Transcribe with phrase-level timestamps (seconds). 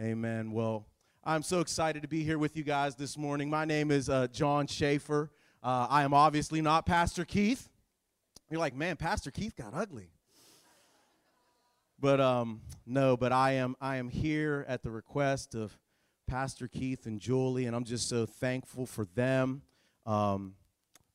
[0.00, 0.52] Amen.
[0.52, 0.86] Well,
[1.22, 3.50] I'm so excited to be here with you guys this morning.
[3.50, 5.30] My name is uh, John Schaefer.
[5.62, 7.68] Uh, I am obviously not Pastor Keith.
[8.50, 10.08] You're like, man, Pastor Keith got ugly.
[11.98, 15.78] But um, no, but I am I am here at the request of
[16.26, 19.60] Pastor Keith and Julie, and I'm just so thankful for them.
[20.06, 20.54] Um,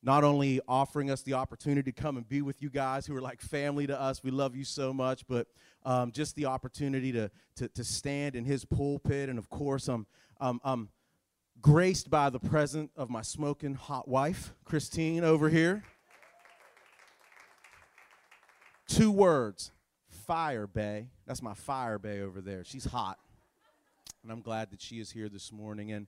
[0.06, 3.22] not only offering us the opportunity to come and be with you guys who are
[3.22, 5.48] like family to us, we love you so much, but
[5.84, 9.30] um, just the opportunity to, to, to stand in his pulpit.
[9.30, 10.06] And of course, I'm,
[10.40, 10.90] I'm, I'm
[11.60, 15.84] graced by the presence of my smoking hot wife, Christine, over here.
[18.88, 19.72] Two words
[20.08, 21.08] fire bay.
[21.26, 22.64] That's my fire bay over there.
[22.64, 23.18] She's hot.
[24.22, 25.92] And I'm glad that she is here this morning.
[25.92, 26.06] And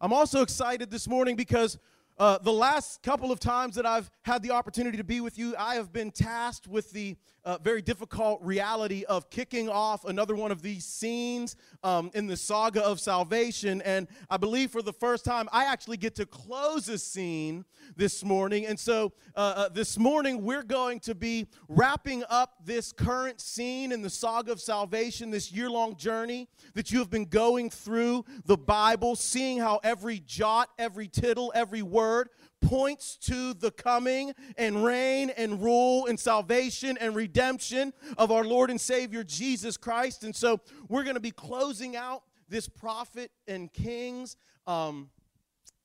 [0.00, 1.78] I'm also excited this morning because
[2.18, 5.54] uh, the last couple of times that I've had the opportunity to be with you,
[5.56, 10.50] I have been tasked with the uh, very difficult reality of kicking off another one
[10.50, 13.80] of these scenes um, in the saga of salvation.
[13.82, 17.64] And I believe for the first time, I actually get to close a scene
[17.96, 18.66] this morning.
[18.66, 23.92] And so uh, uh this morning, we're going to be wrapping up this current scene
[23.92, 28.24] in the saga of salvation, this year long journey that you have been going through
[28.44, 34.32] the Bible, seeing how every jot, every tittle, every word, word points to the coming
[34.56, 40.24] and reign and rule and salvation and redemption of our Lord and Savior Jesus Christ.
[40.24, 45.10] And so we're going to be closing out this prophet and kings um,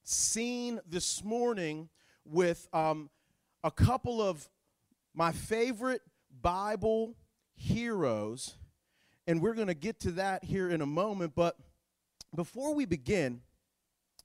[0.04, 1.90] scene this morning
[2.26, 3.10] with um,
[3.64, 4.50] a couple of
[5.14, 6.02] my favorite
[6.42, 7.16] Bible
[7.54, 8.56] heroes.
[9.28, 11.34] And we're going to get to that here in a moment.
[11.36, 11.58] But
[12.34, 13.42] before we begin,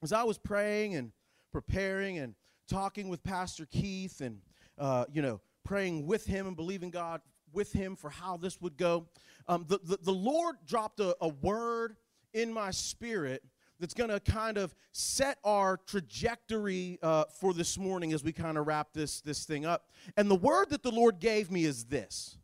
[0.03, 1.13] as I was praying and
[1.53, 2.35] preparing and
[2.69, 4.41] talking with Pastor Keith and,
[4.79, 7.21] uh, you know, praying with him and believing God
[7.53, 9.07] with him for how this would go,
[9.49, 11.97] um, the, the, the, Lord dropped a, a word
[12.35, 13.43] in my spirit
[13.81, 18.59] that's going to kind of set our trajectory uh, for this morning as we kind
[18.59, 19.89] of wrap this, this thing up.
[20.17, 22.37] And the word that the Lord gave me is this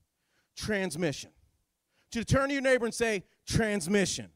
[0.57, 1.31] transmission.
[2.13, 4.29] To turn to your neighbor and say, transmission.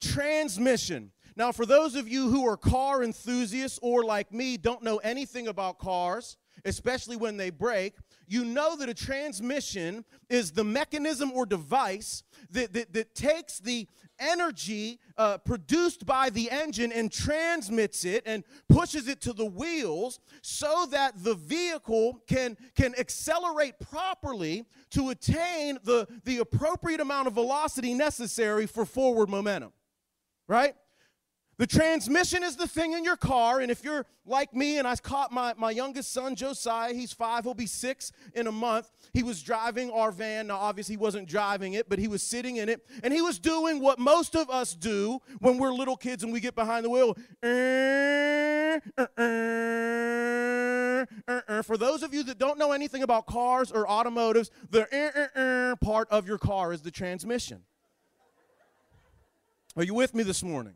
[0.00, 1.10] Transmission.
[1.36, 5.48] Now, for those of you who are car enthusiasts or like me don't know anything
[5.48, 7.94] about cars, especially when they break,
[8.26, 13.86] you know that a transmission is the mechanism or device that, that, that takes the
[14.18, 20.20] energy uh, produced by the engine and transmits it and pushes it to the wheels
[20.40, 27.34] so that the vehicle can, can accelerate properly to attain the, the appropriate amount of
[27.34, 29.72] velocity necessary for forward momentum.
[30.46, 30.74] Right?
[31.56, 34.96] The transmission is the thing in your car, and if you're like me, and I
[34.96, 38.90] caught my, my youngest son, Josiah, he's five, he'll be six in a month.
[39.12, 40.48] He was driving our van.
[40.48, 43.38] Now, obviously, he wasn't driving it, but he was sitting in it, and he was
[43.38, 46.90] doing what most of us do when we're little kids and we get behind the
[46.90, 47.14] wheel.
[51.62, 56.26] For those of you that don't know anything about cars or automotives, the part of
[56.26, 57.62] your car is the transmission.
[59.76, 60.74] Are you with me this morning?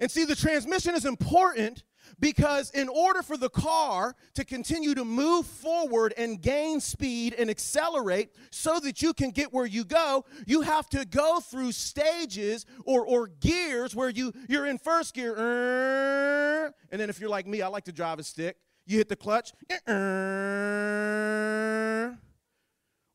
[0.00, 1.84] And see, the transmission is important
[2.20, 7.50] because in order for the car to continue to move forward and gain speed and
[7.50, 12.66] accelerate so that you can get where you go, you have to go through stages
[12.84, 15.34] or, or gears where you, you're in first gear.
[15.36, 18.56] Uh, and then if you're like me, I like to drive a stick.
[18.86, 19.52] You hit the clutch.
[19.86, 19.94] Uh,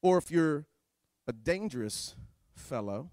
[0.01, 0.65] or if you're
[1.27, 2.15] a dangerous
[2.55, 3.11] fellow,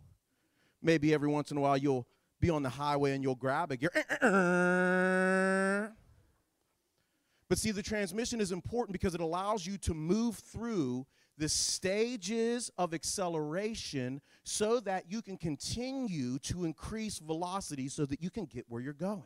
[0.82, 2.06] maybe every once in a while you'll
[2.40, 3.90] be on the highway and you'll grab a gear.
[7.48, 11.06] But see, the transmission is important because it allows you to move through
[11.38, 18.30] the stages of acceleration so that you can continue to increase velocity so that you
[18.30, 19.22] can get where you're going.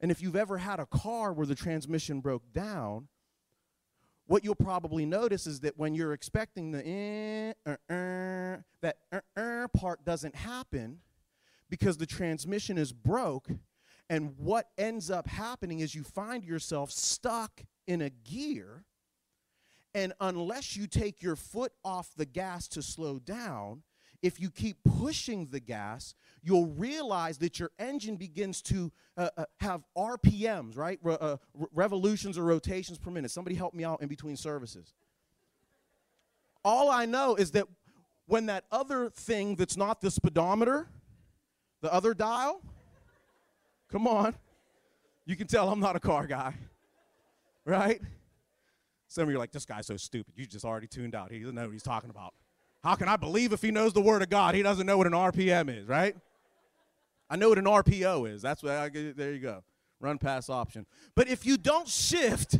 [0.00, 3.08] And if you've ever had a car where the transmission broke down,
[4.26, 9.20] what you'll probably notice is that when you're expecting the eh, uh, uh, that uh,
[9.36, 10.98] uh part doesn't happen,
[11.72, 13.48] because the transmission is broke.
[14.10, 18.84] And what ends up happening is you find yourself stuck in a gear.
[19.94, 23.84] And unless you take your foot off the gas to slow down,
[24.20, 29.44] if you keep pushing the gas, you'll realize that your engine begins to uh, uh,
[29.60, 30.98] have RPMs, right?
[31.02, 31.38] Re- uh,
[31.72, 33.30] revolutions or rotations per minute.
[33.30, 34.92] Somebody help me out in between services.
[36.66, 37.66] All I know is that
[38.26, 40.88] when that other thing that's not the speedometer
[41.82, 42.62] the other dial?
[43.90, 44.34] Come on.
[45.26, 46.54] You can tell I'm not a car guy,
[47.64, 48.00] right?
[49.08, 50.32] Some of you are like, this guy's so stupid.
[50.36, 51.30] You just already tuned out.
[51.30, 52.32] He doesn't know what he's talking about.
[52.82, 54.54] How can I believe if he knows the word of God?
[54.54, 56.16] He doesn't know what an RPM is, right?
[57.28, 58.42] I know what an RPO is.
[58.42, 59.16] That's what I get.
[59.16, 59.62] there you go.
[60.00, 60.86] Run pass option.
[61.14, 62.58] But if you don't shift,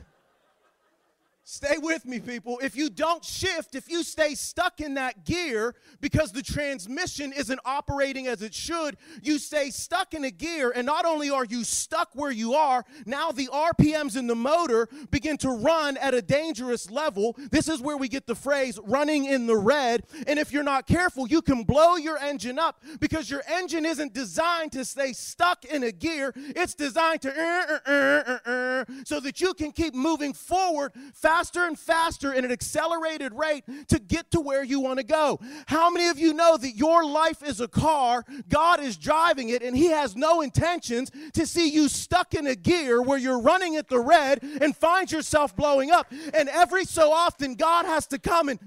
[1.45, 2.61] Stay with me, people.
[2.63, 7.59] If you don't shift, if you stay stuck in that gear because the transmission isn't
[7.65, 11.65] operating as it should, you stay stuck in a gear, and not only are you
[11.65, 16.23] stuck where you are, now the RPMs in the motor begin to run at a
[16.23, 17.37] dangerous level.
[17.51, 20.05] This is where we get the phrase running in the red.
[20.29, 24.15] And if you're not careful, you can blow your engine up because your engine isn't
[24.15, 29.41] designed to stay stuck in a gear, it's designed to uh, uh, uh, so that
[29.41, 34.31] you can keep moving forward fast faster and faster in an accelerated rate to get
[34.31, 35.41] to where you want to go.
[35.67, 39.63] How many of you know that your life is a car, God is driving it,
[39.63, 43.77] and He has no intentions to see you stuck in a gear where you're running
[43.77, 46.13] at the red and find yourself blowing up?
[46.35, 48.61] And every so often, God has to come and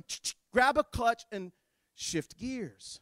[0.52, 1.52] grab a clutch and
[1.94, 3.00] shift gears.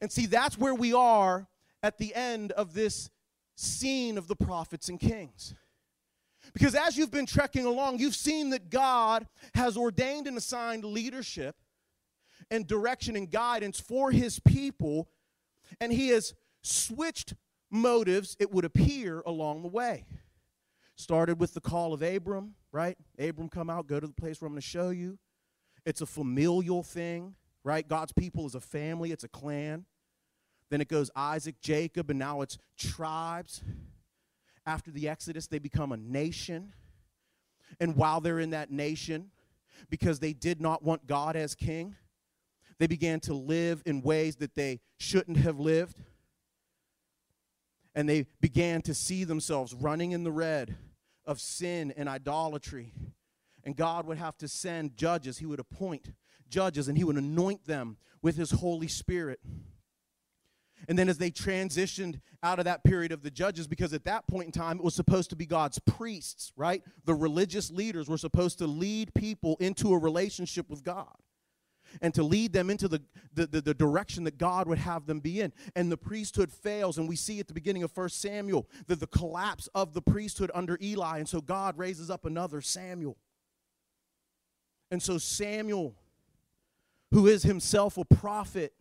[0.00, 1.46] And see, that's where we are
[1.84, 3.10] at the end of this
[3.54, 5.54] scene of the prophets and kings.
[6.52, 11.56] Because as you've been trekking along, you've seen that God has ordained and assigned leadership
[12.50, 15.08] and direction and guidance for his people,
[15.80, 17.34] and he has switched
[17.70, 20.06] motives, it would appear, along the way.
[20.94, 22.96] Started with the call of Abram, right?
[23.18, 25.18] Abram, come out, go to the place where I'm going to show you.
[25.84, 27.34] It's a familial thing,
[27.64, 27.86] right?
[27.86, 29.84] God's people is a family, it's a clan.
[30.70, 33.62] Then it goes Isaac, Jacob, and now it's tribes
[34.66, 36.72] after the Exodus, they become a nation.
[37.80, 39.30] And while they're in that nation,
[39.90, 41.96] because they did not want God as king,
[42.78, 45.98] they began to live in ways that they shouldn't have lived.
[47.94, 50.76] And they began to see themselves running in the red
[51.24, 52.92] of sin and idolatry.
[53.64, 55.38] And God would have to send judges.
[55.38, 56.12] He would appoint
[56.48, 59.40] judges and He would anoint them with His Holy Spirit.
[60.88, 64.26] And then as they transitioned out of that period of the judges, because at that
[64.28, 66.82] point in time it was supposed to be God's priests, right?
[67.04, 71.14] The religious leaders were supposed to lead people into a relationship with God
[72.00, 73.02] and to lead them into the,
[73.32, 75.52] the, the, the, direction that God would have them be in.
[75.74, 79.06] And the priesthood fails, and we see at the beginning of First Samuel the, the
[79.06, 81.18] collapse of the priesthood under Eli.
[81.18, 83.16] And so God raises up another Samuel.
[84.90, 85.94] And so Samuel,
[87.12, 88.72] who is himself a prophet,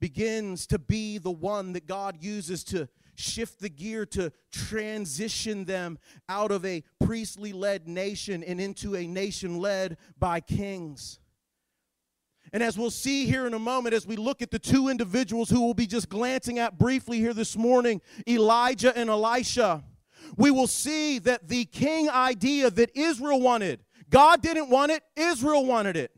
[0.00, 5.98] begins to be the one that God uses to shift the gear to transition them
[6.28, 11.18] out of a priestly led nation and into a nation led by kings.
[12.52, 15.50] And as we'll see here in a moment, as we look at the two individuals
[15.50, 19.84] who we'll be just glancing at briefly here this morning, Elijah and Elisha,
[20.36, 25.66] we will see that the king idea that Israel wanted, God didn't want it, Israel
[25.66, 26.12] wanted it.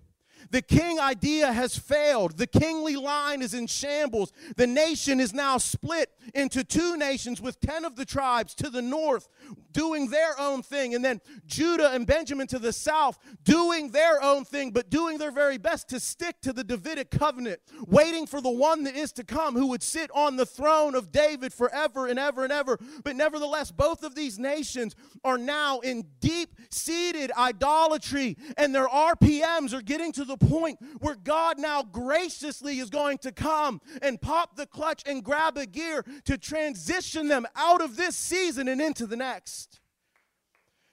[0.51, 2.37] The king idea has failed.
[2.37, 4.33] The kingly line is in shambles.
[4.57, 8.83] The nation is now split into two nations with 10 of the tribes to the
[8.83, 9.29] north
[9.73, 14.45] doing their own thing, and then Judah and Benjamin to the south doing their own
[14.45, 18.51] thing, but doing their very best to stick to the Davidic covenant, waiting for the
[18.51, 22.19] one that is to come who would sit on the throne of David forever and
[22.19, 22.79] ever and ever.
[23.05, 29.73] But nevertheless, both of these nations are now in deep seated idolatry, and their RPMs
[29.73, 34.57] are getting to the point where God now graciously is going to come and pop
[34.57, 39.07] the clutch and grab a gear to transition them out of this season and into
[39.07, 39.81] the next.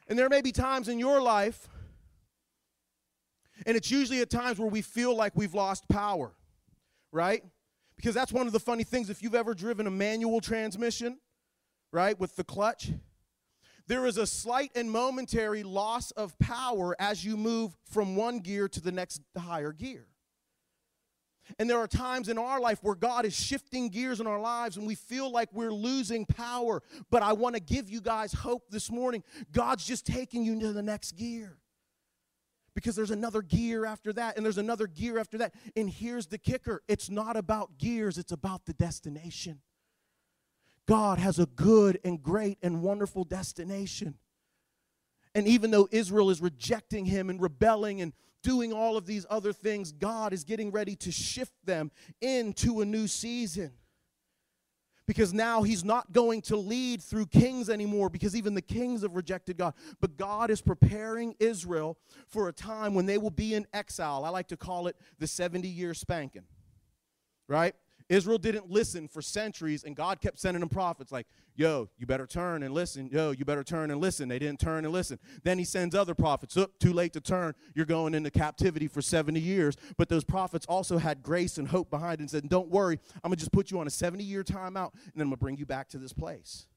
[0.08, 1.68] And there may be times in your life,
[3.66, 6.32] and it's usually at times where we feel like we've lost power,
[7.12, 7.44] right?
[7.96, 9.10] Because that's one of the funny things.
[9.10, 11.18] If you've ever driven a manual transmission,
[11.92, 12.92] right, with the clutch,
[13.88, 18.68] there is a slight and momentary loss of power as you move from one gear
[18.68, 20.08] to the next higher gear.
[21.60, 24.78] And there are times in our life where God is shifting gears in our lives
[24.78, 26.82] and we feel like we're losing power.
[27.10, 29.24] But I want to give you guys hope this morning.
[29.52, 31.58] God's just taking you to the next gear.
[32.76, 35.56] Because there's another gear after that, and there's another gear after that.
[35.76, 39.62] And here's the kicker it's not about gears, it's about the destination.
[40.88, 44.16] God has a good and great and wonderful destination.
[45.36, 49.52] And even though Israel is rejecting him and rebelling and doing all of these other
[49.54, 51.92] things, God is getting ready to shift them
[52.22, 53.74] into a new season.
[55.06, 59.16] Because now he's not going to lead through kings anymore because even the kings have
[59.16, 59.74] rejected God.
[60.02, 64.26] But God is preparing Israel for a time when they will be in exile.
[64.26, 66.44] I like to call it the 70 year spanking,
[67.48, 67.74] right?
[68.10, 72.26] Israel didn't listen for centuries, and God kept sending them prophets like, yo, you better
[72.26, 73.10] turn and listen.
[73.12, 74.30] Yo, you better turn and listen.
[74.30, 75.20] They didn't turn and listen.
[75.44, 76.56] Then he sends other prophets.
[76.56, 77.54] Up, too late to turn.
[77.76, 79.76] You're going into captivity for 70 years.
[79.98, 83.36] But those prophets also had grace and hope behind and said, don't worry, I'm going
[83.36, 85.58] to just put you on a 70 year timeout, and then I'm going to bring
[85.58, 86.68] you back to this place.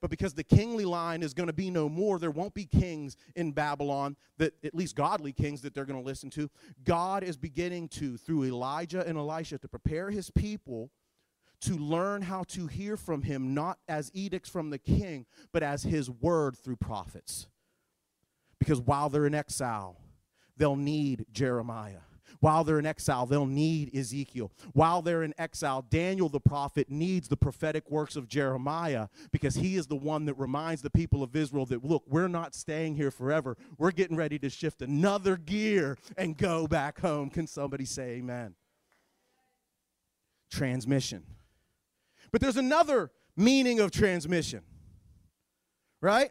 [0.00, 3.16] But because the kingly line is going to be no more, there won't be kings
[3.34, 6.50] in Babylon that, at least godly kings, that they're going to listen to.
[6.84, 10.90] God is beginning to, through Elijah and Elisha, to prepare his people
[11.60, 15.82] to learn how to hear from him, not as edicts from the king, but as
[15.82, 17.48] his word through prophets.
[18.58, 19.96] Because while they're in exile,
[20.56, 22.07] they'll need Jeremiah.
[22.40, 24.52] While they're in exile, they'll need Ezekiel.
[24.72, 29.76] While they're in exile, Daniel the prophet needs the prophetic works of Jeremiah because he
[29.76, 33.10] is the one that reminds the people of Israel that, look, we're not staying here
[33.10, 33.56] forever.
[33.78, 37.30] We're getting ready to shift another gear and go back home.
[37.30, 38.54] Can somebody say amen?
[40.50, 41.24] Transmission.
[42.30, 44.62] But there's another meaning of transmission,
[46.00, 46.30] right?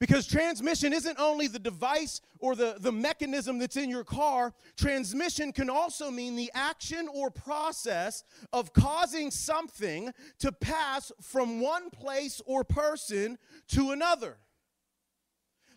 [0.00, 5.52] Because transmission isn't only the device or the, the mechanism that's in your car, transmission
[5.52, 12.40] can also mean the action or process of causing something to pass from one place
[12.46, 13.38] or person
[13.68, 14.36] to another.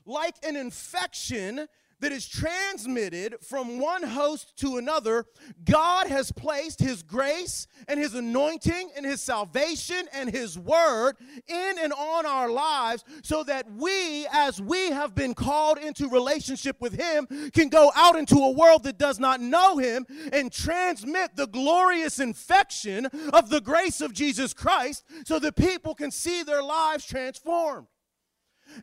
[0.06, 1.68] Like an infection
[2.02, 5.26] that is transmitted from one host to another,
[5.64, 11.16] God has placed His grace and His anointing and His salvation and His word
[11.48, 16.82] in and on our lives so that we, as we have been called into relationship
[16.82, 21.36] with Him, can go out into a world that does not know Him and transmit
[21.36, 26.64] the glorious infection of the grace of Jesus Christ so that people can see their
[26.64, 27.88] lives transformed.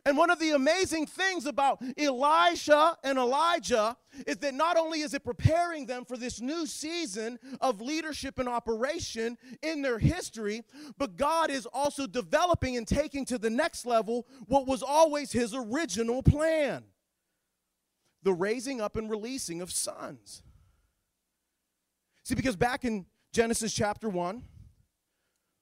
[0.05, 5.13] And one of the amazing things about Elisha and Elijah is that not only is
[5.13, 10.63] it preparing them for this new season of leadership and operation in their history,
[10.97, 15.53] but God is also developing and taking to the next level what was always his
[15.53, 16.83] original plan
[18.23, 20.43] the raising up and releasing of sons.
[22.23, 24.43] See, because back in Genesis chapter 1,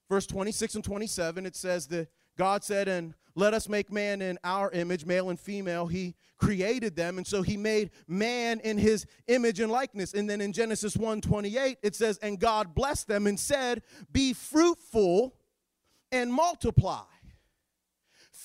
[0.09, 4.39] verse 26 and 27, it says that God said, and let us make man in
[4.43, 5.85] our image, male and female.
[5.85, 10.15] He created them, and so he made man in his image and likeness.
[10.15, 14.33] And then in Genesis 1 28, it says, And God blessed them and said, Be
[14.33, 15.35] fruitful
[16.11, 17.03] and multiply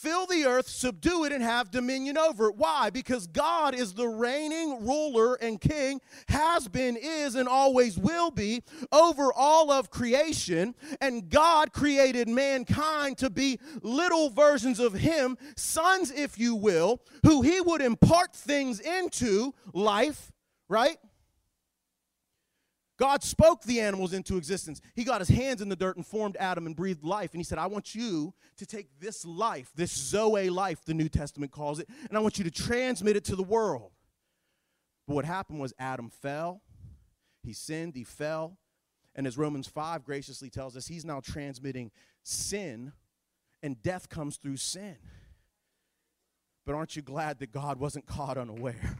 [0.02, 2.56] fill the earth, subdue it, and have dominion over it.
[2.56, 2.90] Why?
[2.90, 8.62] Because God is the reigning ruler and king, has been, is, and always will be
[8.90, 10.74] over all of creation.
[11.00, 17.42] And God created mankind to be little versions of Him, sons, if you will, who
[17.42, 20.32] He would impart things into life,
[20.68, 20.96] right?
[23.02, 24.80] God spoke the animals into existence.
[24.94, 27.32] He got his hands in the dirt and formed Adam and breathed life.
[27.32, 31.08] And he said, I want you to take this life, this Zoe life, the New
[31.08, 33.90] Testament calls it, and I want you to transmit it to the world.
[35.08, 36.62] But what happened was Adam fell,
[37.42, 38.56] he sinned, he fell.
[39.16, 41.90] And as Romans 5 graciously tells us, he's now transmitting
[42.22, 42.92] sin,
[43.64, 44.96] and death comes through sin.
[46.64, 48.98] But aren't you glad that God wasn't caught unaware?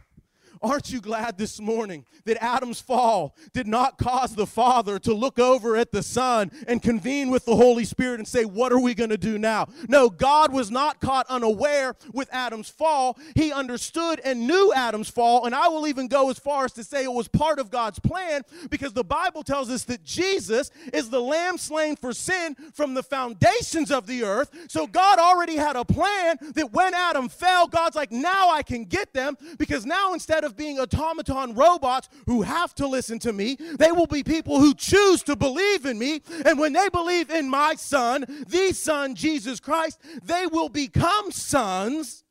[0.61, 5.39] Aren't you glad this morning that Adam's fall did not cause the Father to look
[5.39, 8.95] over at the Son and convene with the Holy Spirit and say, What are we
[8.95, 9.69] going to do now?
[9.89, 13.19] No, God was not caught unaware with Adam's fall.
[13.35, 15.47] He understood and knew Adam's fall.
[15.47, 17.99] And I will even go as far as to say it was part of God's
[17.99, 22.95] plan because the Bible tells us that Jesus is the lamb slain for sin from
[22.95, 24.51] the foundations of the earth.
[24.69, 28.85] So God already had a plan that when Adam fell, God's like, Now I can
[28.85, 33.33] get them because now instead instead of being automaton robots who have to listen to
[33.33, 36.21] me, they will be people who choose to believe in me.
[36.45, 42.25] And when they believe in my son, the son, Jesus Christ, they will become sons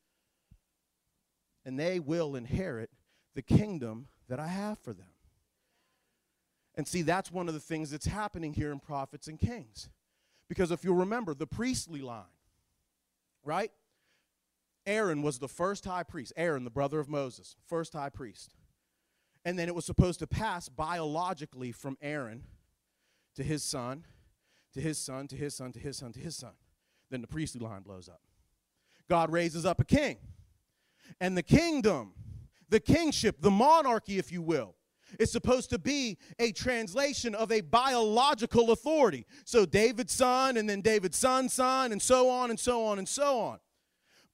[1.65, 2.89] and they will inherit
[3.35, 5.05] the kingdom that I have for them.
[6.75, 9.89] And see, that's one of the things that's happening here in Prophets and Kings.
[10.49, 12.23] Because if you'll remember, the priestly line,
[13.45, 13.71] right?
[14.85, 16.33] Aaron was the first high priest.
[16.35, 18.55] Aaron, the brother of Moses, first high priest.
[19.45, 22.43] And then it was supposed to pass biologically from Aaron
[23.35, 24.05] to his son,
[24.73, 26.53] to his son, to his son, to his son, to his son.
[27.09, 28.21] Then the priestly line blows up.
[29.09, 30.17] God raises up a king.
[31.19, 32.13] And the kingdom,
[32.69, 34.75] the kingship, the monarchy, if you will,
[35.19, 39.25] is supposed to be a translation of a biological authority.
[39.43, 43.09] So David's son, and then David's son's son, and so on and so on and
[43.09, 43.59] so on.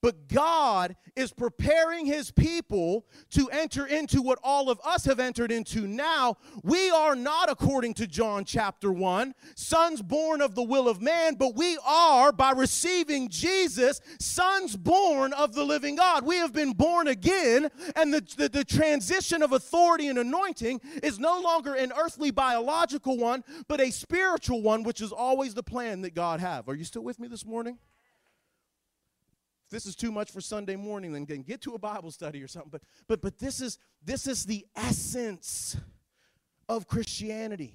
[0.01, 5.51] But God is preparing his people to enter into what all of us have entered
[5.51, 6.37] into now.
[6.61, 11.33] We are not, according to John chapter 1, sons born of the will of man,
[11.33, 16.23] but we are, by receiving Jesus, sons born of the living God.
[16.23, 21.17] We have been born again, and the, the, the transition of authority and anointing is
[21.17, 26.01] no longer an earthly biological one, but a spiritual one, which is always the plan
[26.01, 26.69] that God have.
[26.69, 27.79] Are you still with me this morning?
[29.67, 32.47] If this is too much for Sunday morning, then, get to a Bible study or
[32.47, 32.69] something.
[32.71, 35.75] But but but this is this is the essence
[36.69, 37.73] of Christianity.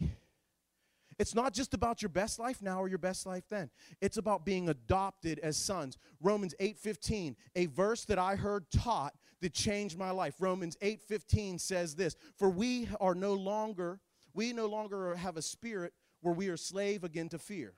[1.18, 3.68] It's not just about your best life now or your best life then.
[4.00, 5.98] It's about being adopted as sons.
[6.22, 10.36] Romans 8:15, a verse that I heard taught that changed my life.
[10.40, 14.00] Romans 8:15 says this, "For we are no longer
[14.32, 17.76] we no longer have a spirit where we are slave again to fear."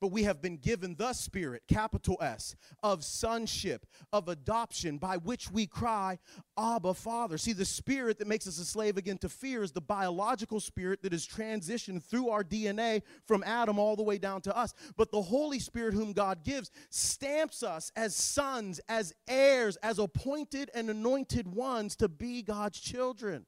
[0.00, 5.50] But we have been given the Spirit, capital S, of sonship, of adoption, by which
[5.50, 6.18] we cry,
[6.58, 7.36] Abba, Father.
[7.36, 11.02] See, the spirit that makes us a slave again to fear is the biological spirit
[11.02, 14.72] that is transitioned through our DNA from Adam all the way down to us.
[14.96, 20.70] But the Holy Spirit, whom God gives, stamps us as sons, as heirs, as appointed
[20.74, 23.46] and anointed ones to be God's children.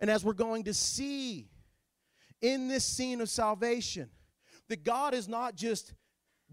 [0.00, 1.48] And as we're going to see
[2.40, 4.10] in this scene of salvation,
[4.70, 5.92] that God is not just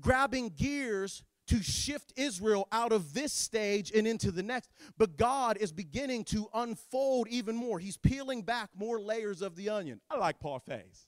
[0.02, 5.56] grabbing gears to shift Israel out of this stage and into the next, but God
[5.58, 7.80] is beginning to unfold even more.
[7.80, 10.02] He's peeling back more layers of the onion.
[10.10, 11.06] I like parfaits.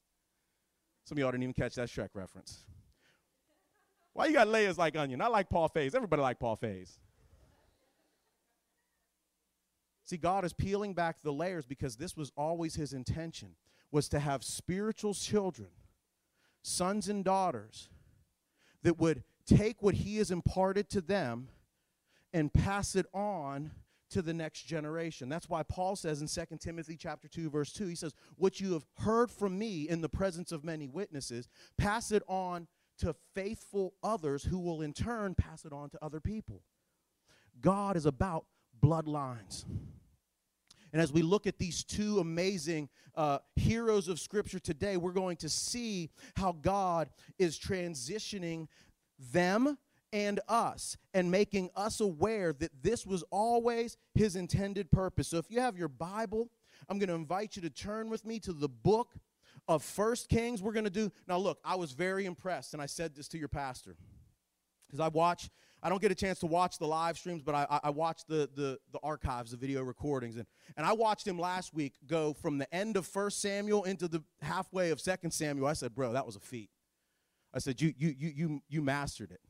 [1.03, 2.63] Some of y'all didn't even catch that Shrek reference.
[4.13, 5.21] Why you got layers like onion?
[5.21, 5.95] I like parfaits.
[5.95, 6.99] Everybody like parfaits.
[10.05, 13.55] See, God is peeling back the layers because this was always his intention,
[13.91, 15.69] was to have spiritual children
[16.61, 17.89] sons and daughters
[18.83, 21.49] that would take what he has imparted to them
[22.33, 23.71] and pass it on
[24.09, 25.29] to the next generation.
[25.29, 28.73] That's why Paul says in 2 Timothy chapter 2 verse 2 he says, "What you
[28.73, 31.47] have heard from me in the presence of many witnesses,
[31.77, 32.67] pass it on
[32.99, 36.63] to faithful others who will in turn pass it on to other people."
[37.61, 38.45] God is about
[38.81, 39.65] bloodlines.
[40.91, 45.37] And as we look at these two amazing uh, heroes of Scripture today, we're going
[45.37, 48.67] to see how God is transitioning
[49.31, 49.77] them
[50.11, 55.27] and us and making us aware that this was always His intended purpose.
[55.27, 56.49] So if you have your Bible,
[56.87, 59.13] I'm going to invite you to turn with me to the book
[59.67, 60.63] of First Kings.
[60.63, 63.37] We're going to do, now look, I was very impressed, and I said this to
[63.37, 63.95] your pastor
[64.87, 65.49] because I watch
[65.81, 68.49] I don't get a chance to watch the live streams, but I, I watch the,
[68.55, 70.35] the, the archives, the video recordings.
[70.35, 74.07] And, and I watched him last week go from the end of 1 Samuel into
[74.07, 75.67] the halfway of 2 Samuel.
[75.67, 76.69] I said, bro, that was a feat.
[77.53, 79.41] I said, you, you, you, you, you mastered it.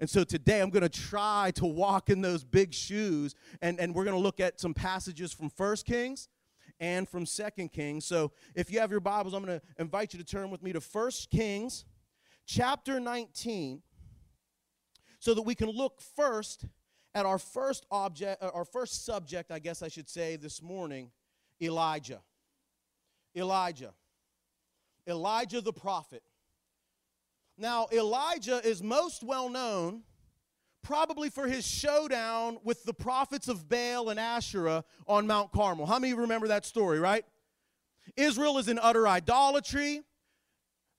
[0.00, 3.94] And so today I'm going to try to walk in those big shoes, and, and
[3.94, 6.28] we're going to look at some passages from 1 Kings
[6.80, 8.04] and from 2 Kings.
[8.04, 10.72] So if you have your Bibles, I'm going to invite you to turn with me
[10.72, 11.84] to 1 Kings
[12.46, 13.82] chapter 19
[15.18, 16.64] so that we can look first
[17.14, 21.10] at our first object, uh, our first subject, I guess I should say this morning
[21.60, 22.20] Elijah.
[23.36, 23.94] Elijah.
[25.06, 26.22] Elijah the prophet.
[27.56, 30.02] Now, Elijah is most well known
[30.82, 35.86] probably for his showdown with the prophets of Baal and Asherah on Mount Carmel.
[35.86, 37.24] How many of you remember that story, right?
[38.16, 40.02] Israel is in utter idolatry.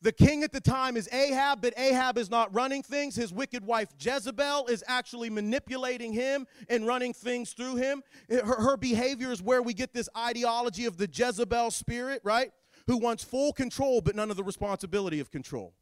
[0.02, 3.16] The king at the time is Ahab, but Ahab is not running things.
[3.16, 8.04] His wicked wife Jezebel is actually manipulating him and running things through him.
[8.30, 12.52] Her, her, behavior is where we get this ideology of the Jezebel spirit, right?
[12.88, 15.74] Who wants full control, but none of the responsibility of control.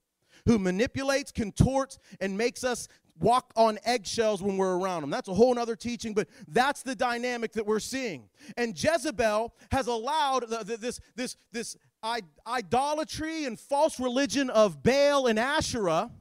[0.46, 2.88] Who manipulates, contorts, and makes us
[3.20, 5.10] walk on eggshells when we're around them.
[5.10, 8.30] That's a whole other teaching, but that's the dynamic that we're seeing.
[8.56, 11.78] And Jezebel has allowed the, the, this, this, this
[12.48, 16.12] idolatry and false religion of Baal and Asherah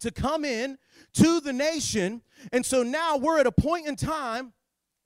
[0.00, 0.78] to come in
[1.14, 2.22] to the nation.
[2.52, 4.52] And so now we're at a point in time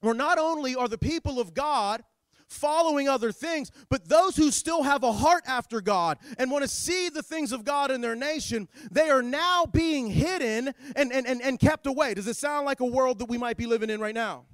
[0.00, 2.02] where not only are the people of God
[2.46, 6.68] following other things, but those who still have a heart after God and want to
[6.68, 11.26] see the things of God in their nation, they are now being hidden and, and,
[11.26, 12.14] and, and kept away.
[12.14, 14.44] Does it sound like a world that we might be living in right now?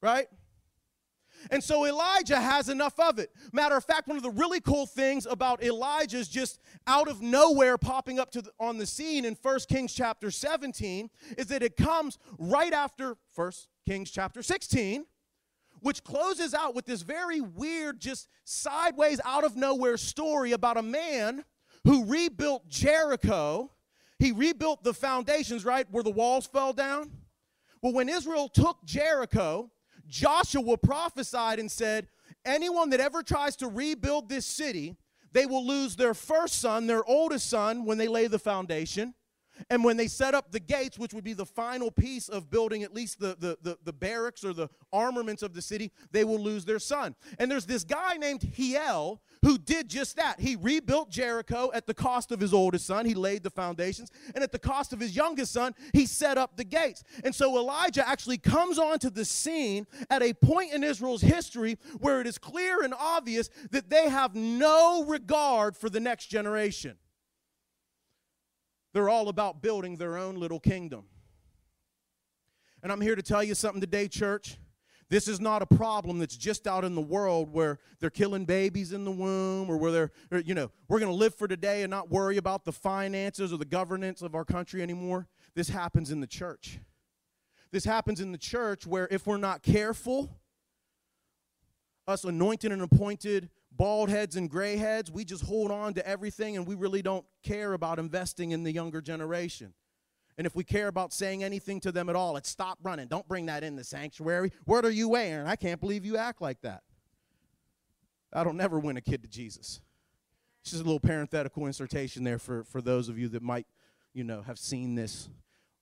[0.00, 0.26] Right?
[1.50, 3.30] And so Elijah has enough of it.
[3.52, 7.78] Matter of fact, one of the really cool things about Elijah's just out of nowhere
[7.78, 12.18] popping up the, on the scene in 1 Kings chapter 17 is that it comes
[12.38, 13.52] right after 1
[13.86, 15.04] Kings chapter 16,
[15.82, 20.82] which closes out with this very weird, just sideways, out of nowhere story about a
[20.82, 21.44] man
[21.84, 23.70] who rebuilt Jericho
[24.18, 27.10] He rebuilt the foundations, right, where the walls fell down.
[27.82, 29.72] Well, when Israel took Jericho,
[30.06, 32.06] Joshua prophesied and said,
[32.44, 34.96] Anyone that ever tries to rebuild this city,
[35.32, 39.14] they will lose their first son, their oldest son, when they lay the foundation.
[39.70, 42.82] And when they set up the gates, which would be the final piece of building
[42.82, 46.38] at least the, the, the, the, barracks or the armaments of the city, they will
[46.38, 47.14] lose their son.
[47.38, 50.40] And there's this guy named Hiel who did just that.
[50.40, 53.04] He rebuilt Jericho at the cost of his oldest son.
[53.06, 54.10] He laid the foundations.
[54.34, 57.02] And at the cost of his youngest son, he set up the gates.
[57.24, 62.20] And so Elijah actually comes onto the scene at a point in Israel's history where
[62.20, 66.96] it is clear and obvious that they have no regard for the next generation.
[68.92, 71.04] They're all about building their own little kingdom.
[72.82, 74.58] And I'm here to tell you something today, church.
[75.08, 78.92] This is not a problem that's just out in the world where they're killing babies
[78.94, 81.82] in the womb or where they're, or, you know, we're going to live for today
[81.82, 85.28] and not worry about the finances or the governance of our country anymore.
[85.54, 86.78] This happens in the church.
[87.72, 90.38] This happens in the church where if we're not careful,
[92.06, 96.56] us anointed and appointed bald heads and gray heads, we just hold on to everything
[96.56, 99.72] and we really don't care about investing in the younger generation.
[100.38, 103.06] And if we care about saying anything to them at all, it's stop running.
[103.06, 104.52] Don't bring that in the sanctuary.
[104.64, 105.46] What are you wearing?
[105.46, 106.82] I can't believe you act like that.
[108.32, 109.82] That'll never win a kid to Jesus.
[110.62, 113.66] It's just a little parenthetical insertion there for, for those of you that might,
[114.14, 115.28] you know, have seen this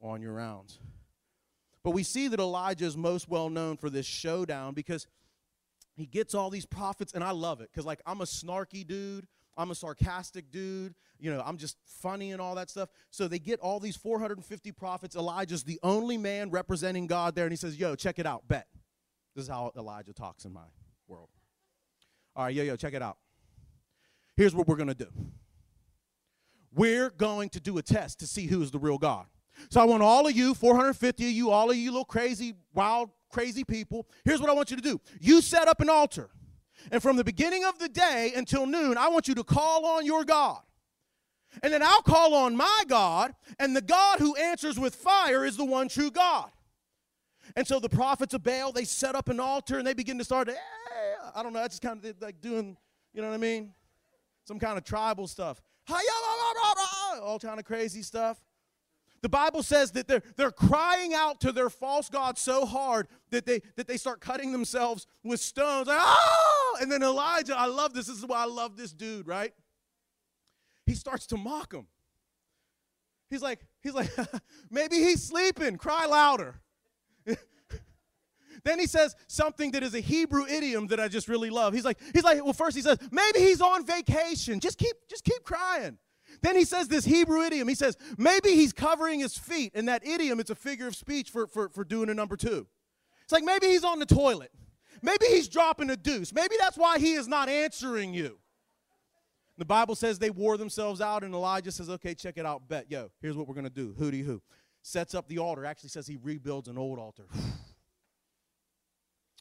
[0.03, 0.79] on your rounds.
[1.85, 5.07] But we see that Elijah is most well known for this showdown because–
[5.94, 9.26] he gets all these prophets, and I love it because, like, I'm a snarky dude.
[9.57, 10.94] I'm a sarcastic dude.
[11.18, 12.88] You know, I'm just funny and all that stuff.
[13.11, 15.16] So they get all these 450 prophets.
[15.16, 18.66] Elijah's the only man representing God there, and he says, Yo, check it out, bet.
[19.35, 20.64] This is how Elijah talks in my
[21.07, 21.29] world.
[22.35, 23.18] All right, yo, yo, check it out.
[24.37, 25.11] Here's what we're going to do
[26.72, 29.26] we're going to do a test to see who is the real God.
[29.70, 33.11] So I want all of you, 450 of you, all of you little crazy, wild
[33.31, 34.07] crazy people.
[34.25, 36.31] Here's what I want you to do you set up an altar.
[36.90, 40.07] And from the beginning of the day until noon, I want you to call on
[40.07, 40.61] your God.
[41.62, 45.57] And then I'll call on my God, and the God who answers with fire is
[45.57, 46.51] the one true God.
[47.57, 50.25] And so the prophets of Baal, they set up an altar and they begin to
[50.25, 50.55] start, eh,
[51.35, 52.77] I don't know, that's just kind of like doing,
[53.12, 53.73] you know what I mean?
[54.45, 55.61] Some kind of tribal stuff.
[57.23, 58.40] All kind of crazy stuff.
[59.22, 63.44] The Bible says that they're, they're crying out to their false God so hard that
[63.44, 65.88] they, that they start cutting themselves with stones.
[65.88, 66.78] Like, oh!
[66.80, 68.06] And then Elijah, I love this.
[68.06, 69.52] This is why I love this dude, right?
[70.87, 71.87] He starts to mock him.
[73.28, 74.11] He's like, he's like,
[74.70, 75.76] maybe he's sleeping.
[75.76, 76.61] Cry louder.
[78.64, 81.74] then he says something that is a Hebrew idiom that I just really love.
[81.74, 84.61] He's like, he's like, well, first he says, maybe he's on vacation.
[84.61, 85.98] Just keep, just keep crying.
[86.43, 87.69] Then he says this Hebrew idiom.
[87.69, 89.73] He says, maybe he's covering his feet.
[89.75, 92.66] And that idiom, it's a figure of speech for, for, for doing a number two.
[93.23, 94.51] It's like maybe he's on the toilet.
[95.03, 96.33] Maybe he's dropping a deuce.
[96.33, 98.38] Maybe that's why he is not answering you.
[99.57, 102.66] The Bible says they wore themselves out, and Elijah says, okay, check it out.
[102.69, 103.95] Bet, yo, here's what we're going to do.
[103.99, 104.43] Hooty hoo.
[104.83, 105.66] Sets up the altar.
[105.66, 107.25] Actually says he rebuilds an old altar.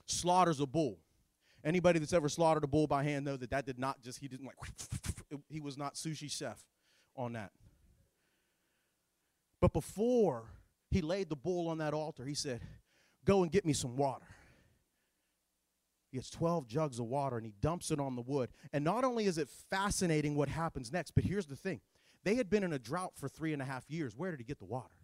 [0.06, 1.00] Slaughters a bull.
[1.64, 4.28] Anybody that's ever slaughtered a bull by hand know that that did not just, he
[4.28, 6.64] didn't like, he was not sushi chef
[7.20, 7.52] on that.
[9.62, 10.46] But before
[10.90, 12.62] he laid the bull on that altar, he said,
[13.26, 14.26] Go and get me some water.
[16.10, 18.50] He gets 12 jugs of water and he dumps it on the wood.
[18.74, 21.82] And not only is it fascinating what happens next, but here's the thing
[22.24, 24.16] they had been in a drought for three and a half years.
[24.16, 24.96] Where did he get the water?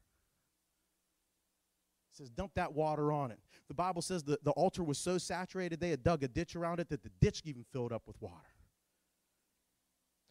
[2.10, 3.40] He says, Dump that water on it.
[3.68, 6.80] The Bible says the, the altar was so saturated they had dug a ditch around
[6.80, 8.48] it that the ditch even filled up with water.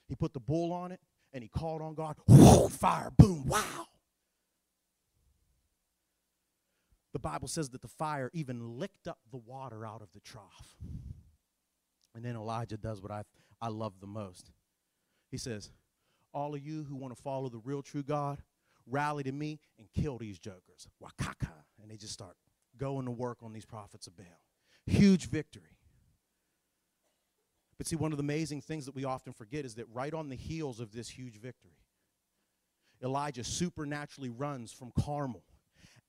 [0.09, 1.01] He put the bull on it
[1.35, 2.17] and he called on God.
[2.27, 3.89] Whoa, fire, boom, wow.
[7.13, 10.77] The Bible says that the fire even licked up the water out of the trough.
[12.15, 13.25] And then Elijah does what I,
[13.61, 14.51] I love the most.
[15.31, 15.71] He says,
[16.33, 18.39] All of you who want to follow the real true God,
[18.87, 20.89] rally to me and kill these jokers.
[21.03, 21.53] Wakaka.
[21.83, 22.37] And they just start
[22.79, 24.27] going to work on these prophets of Baal.
[24.87, 25.79] Huge victory.
[27.77, 30.29] But see, one of the amazing things that we often forget is that right on
[30.29, 31.77] the heels of this huge victory,
[33.03, 35.43] Elijah supernaturally runs from Carmel,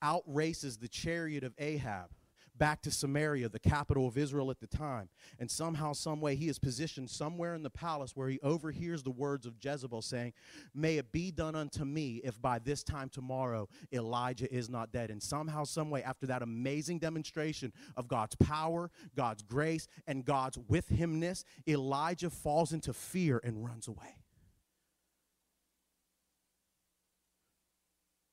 [0.02, 2.10] outraces the chariot of Ahab,
[2.58, 5.08] back to Samaria, the capital of Israel at the time.
[5.38, 9.10] And somehow, some way, he is positioned somewhere in the palace where he overhears the
[9.10, 10.32] words of Jezebel saying,
[10.74, 15.10] May it be done unto me if by this time tomorrow Elijah is not dead.
[15.10, 20.58] And somehow, some way, after that amazing demonstration of God's power, God's grace, and God's
[20.68, 24.16] with himness, Elijah falls into fear and runs away.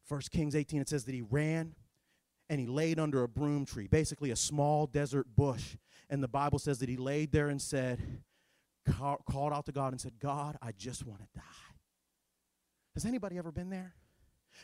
[0.05, 1.75] First Kings 18, it says that he ran
[2.49, 5.77] and he laid under a broom tree, basically a small desert bush.
[6.09, 7.99] And the Bible says that he laid there and said,
[8.89, 11.41] called out to God and said, God, I just want to die.
[12.93, 13.93] Has anybody ever been there?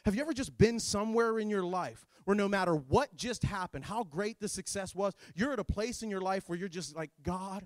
[0.06, 3.86] Have you ever just been somewhere in your life where no matter what just happened,
[3.86, 6.96] how great the success was, you're at a place in your life where you're just
[6.96, 7.65] like, God,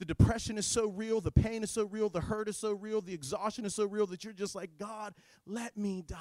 [0.00, 3.00] the depression is so real, the pain is so real, the hurt is so real,
[3.00, 5.14] the exhaustion is so real that you're just like, God,
[5.46, 6.16] let me die.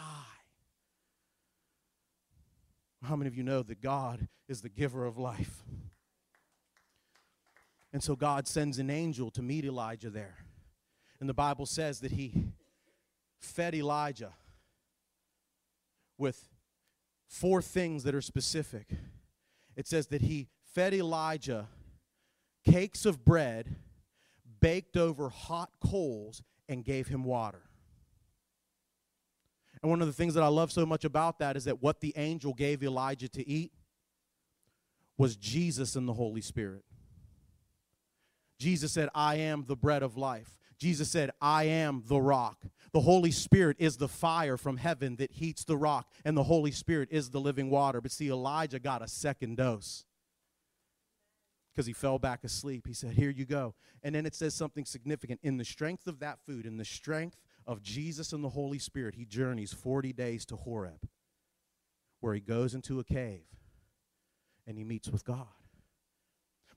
[3.03, 5.63] How many of you know that God is the giver of life?
[7.93, 10.37] And so God sends an angel to meet Elijah there.
[11.19, 12.33] And the Bible says that he
[13.39, 14.33] fed Elijah
[16.17, 16.49] with
[17.27, 18.89] four things that are specific.
[19.75, 21.67] It says that he fed Elijah
[22.63, 23.75] cakes of bread
[24.59, 27.63] baked over hot coals and gave him water.
[29.81, 32.01] And one of the things that I love so much about that is that what
[32.01, 33.71] the angel gave Elijah to eat
[35.17, 36.83] was Jesus and the Holy Spirit.
[38.59, 40.57] Jesus said, I am the bread of life.
[40.77, 42.63] Jesus said, I am the rock.
[42.91, 46.71] The Holy Spirit is the fire from heaven that heats the rock, and the Holy
[46.71, 48.01] Spirit is the living water.
[48.01, 50.05] But see, Elijah got a second dose
[51.71, 52.87] because he fell back asleep.
[52.87, 53.75] He said, Here you go.
[54.03, 55.39] And then it says something significant.
[55.43, 59.15] In the strength of that food, in the strength of Jesus and the Holy Spirit,
[59.15, 61.07] he journeys 40 days to Horeb,
[62.19, 63.45] where he goes into a cave
[64.67, 65.47] and he meets with God.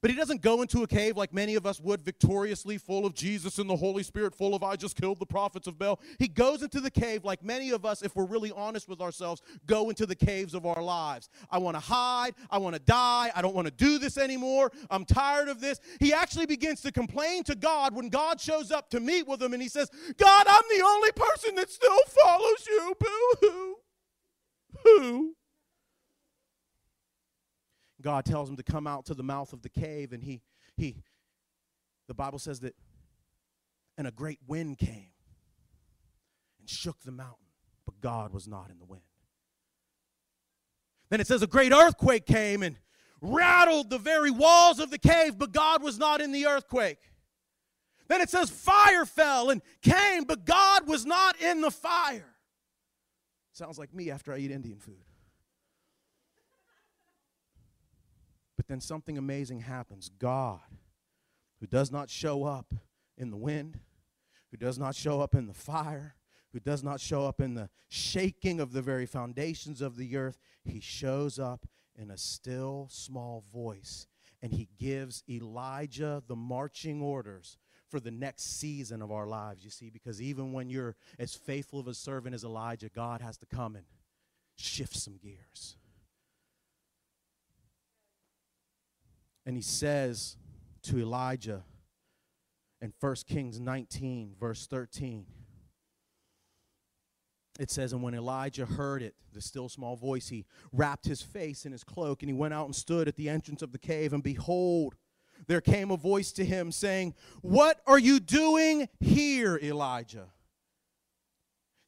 [0.05, 3.15] But he doesn't go into a cave like many of us would, victoriously, full of
[3.15, 5.99] Jesus and the Holy Spirit, full of I just killed the prophets of Baal.
[6.19, 9.41] He goes into the cave like many of us, if we're really honest with ourselves,
[9.65, 11.31] go into the caves of our lives.
[11.51, 12.35] I want to hide.
[12.51, 13.33] I want to die.
[13.35, 14.71] I don't want to do this anymore.
[14.91, 15.81] I'm tired of this.
[16.01, 19.55] He actually begins to complain to God when God shows up to meet with him
[19.55, 19.89] and he says,
[20.19, 22.95] God, I'm the only person that still follows you.
[23.01, 23.77] Boo
[24.85, 25.35] hoo.
[28.05, 30.43] God tells him to come out to the mouth of the cave, and he,
[30.77, 31.03] he,
[32.07, 32.77] the Bible says that,
[33.97, 35.09] and a great wind came
[36.61, 37.47] and shook the mountain,
[37.87, 39.03] but God was not in the wind.
[41.09, 42.77] Then it says a great earthquake came and
[43.23, 46.99] rattled the very walls of the cave, but God was not in the earthquake.
[48.09, 52.35] Then it says fire fell and came, but God was not in the fire.
[53.53, 55.05] Sounds like me after I eat Indian food.
[58.57, 60.11] But then something amazing happens.
[60.19, 60.61] God,
[61.61, 62.75] who does not show up
[63.17, 63.81] in the wind,
[64.51, 66.15] who does not show up in the fire,
[66.53, 70.39] who does not show up in the shaking of the very foundations of the earth,
[70.65, 74.07] he shows up in a still small voice.
[74.41, 77.59] And he gives Elijah the marching orders
[77.91, 81.81] for the next season of our lives, you see, because even when you're as faithful
[81.81, 83.85] of a servant as Elijah, God has to come and
[84.57, 85.77] shift some gears.
[89.47, 90.37] And he says
[90.85, 91.65] to Elijah
[92.81, 95.27] in 1 Kings 19, verse 13,
[97.59, 101.67] it says, And when Elijah heard it, the still small voice, he wrapped his face
[101.67, 104.13] in his cloak, and he went out and stood at the entrance of the cave.
[104.13, 104.97] And behold,
[105.47, 110.27] there came a voice to him saying, What are you doing here, Elijah?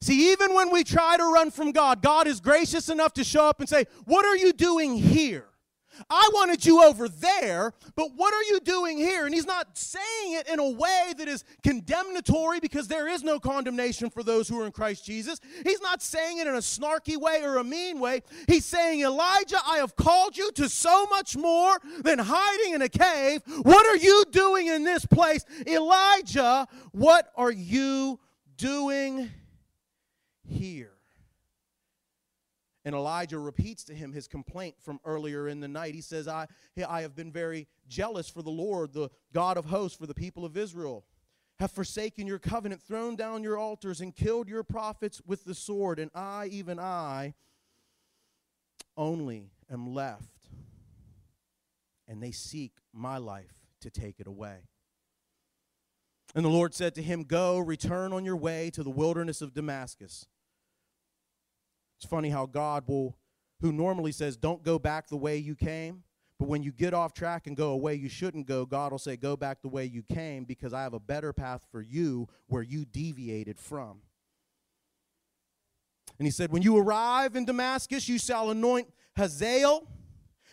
[0.01, 3.45] See, even when we try to run from God, God is gracious enough to show
[3.45, 5.47] up and say, What are you doing here?
[6.09, 9.25] I wanted you over there, but what are you doing here?
[9.25, 13.39] And he's not saying it in a way that is condemnatory because there is no
[13.39, 15.39] condemnation for those who are in Christ Jesus.
[15.63, 18.21] He's not saying it in a snarky way or a mean way.
[18.47, 22.89] He's saying, Elijah, I have called you to so much more than hiding in a
[22.89, 23.41] cave.
[23.61, 25.45] What are you doing in this place?
[25.65, 28.19] Elijah, what are you
[28.57, 29.29] doing
[30.47, 30.96] here?
[32.87, 35.93] And Elijah repeats to him his complaint from earlier in the night.
[35.93, 36.47] He says, I,
[36.87, 40.45] I have been very jealous for the Lord, the God of hosts, for the people
[40.45, 41.03] of Israel.
[41.59, 45.99] Have forsaken your covenant, thrown down your altars, and killed your prophets with the sword.
[45.99, 47.33] And I, even I,
[48.95, 50.47] only am left.
[52.07, 54.59] And they seek my life to take it away.
[56.33, 59.53] And the Lord said to him, Go, return on your way to the wilderness of
[59.53, 60.25] Damascus.
[61.97, 63.17] It's funny how God will,
[63.61, 66.03] who normally says, don't go back the way you came,
[66.39, 69.17] but when you get off track and go away you shouldn't go, God will say,
[69.17, 72.61] go back the way you came because I have a better path for you where
[72.61, 74.01] you deviated from.
[76.19, 79.87] And he said, When you arrive in Damascus, you shall anoint Hazael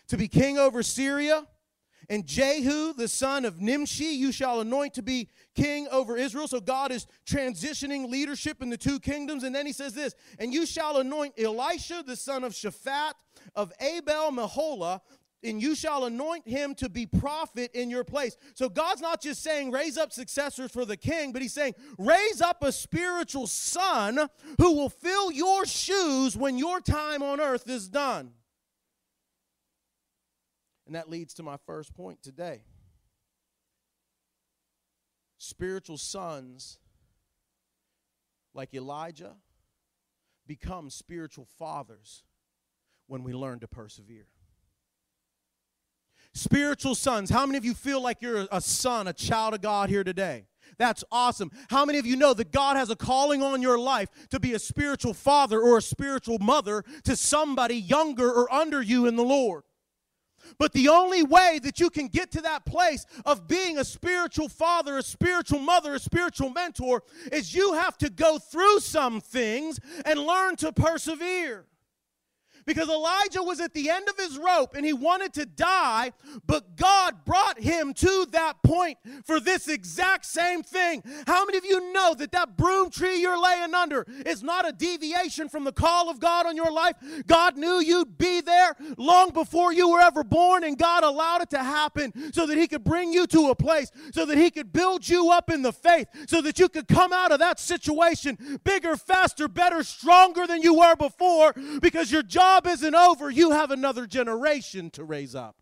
[0.09, 1.47] to be king over Syria,
[2.09, 6.49] And Jehu, the son of Nimshi, you shall anoint to be king over Israel.
[6.49, 9.43] So God is transitioning leadership in the two kingdoms.
[9.45, 13.13] And then he says this And you shall anoint Elisha, the son of Shaphat,
[13.55, 15.01] of Abel Meholah,
[15.43, 18.37] and you shall anoint him to be prophet in your place.
[18.55, 22.41] So God's not just saying raise up successors for the king, but he's saying raise
[22.41, 27.89] up a spiritual son who will fill your shoes when your time on earth is
[27.89, 28.33] done.
[30.87, 32.63] And that leads to my first point today.
[35.39, 36.79] Spiritual sons
[38.55, 39.37] like Elijah
[40.47, 42.23] become spiritual fathers
[43.07, 44.27] when we learn to persevere.
[46.33, 47.31] Spiritual sons.
[47.31, 50.47] How many of you feel like you're a son, a child of God here today?
[50.79, 51.51] That's awesome.
[51.69, 54.55] How many of you know that God has a calling on your life to be
[54.55, 59.23] a spiritual father or a spiritual mother to somebody younger or under you in the
[59.23, 59.63] Lord?
[60.59, 64.49] But the only way that you can get to that place of being a spiritual
[64.49, 67.03] father, a spiritual mother, a spiritual mentor
[67.33, 71.67] is you have to go through some things and learn to persevere
[72.67, 76.13] because Elijah was at the end of his rope and he wanted to die,
[76.47, 81.03] but God brought him to that point for this exact same thing.
[81.27, 84.73] How many of you know that that broom tree you're laying under is not a
[84.73, 86.97] deviation from the call of God on your life?
[87.27, 91.51] God knew you'd be there long before you were ever born, and God allowed it
[91.51, 94.73] to happen so that He could bring you to a place, so that He could
[94.73, 98.61] build you up in the faith, so that you could come out of that situation
[98.65, 103.31] bigger, faster, better, stronger than you were before because your job job isn't over.
[103.31, 105.57] You have another generation to raise up.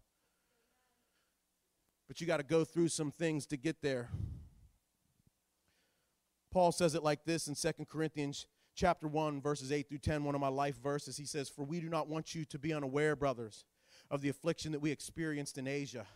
[2.09, 4.11] But you got to go through some things to get there.
[6.53, 10.35] Paul says it like this in Second Corinthians chapter 1 verses 8 through 10, one
[10.35, 11.17] of my life verses.
[11.17, 13.65] He says, "For we do not want you to be unaware, brothers,
[14.11, 16.07] of the affliction that we experienced in Asia."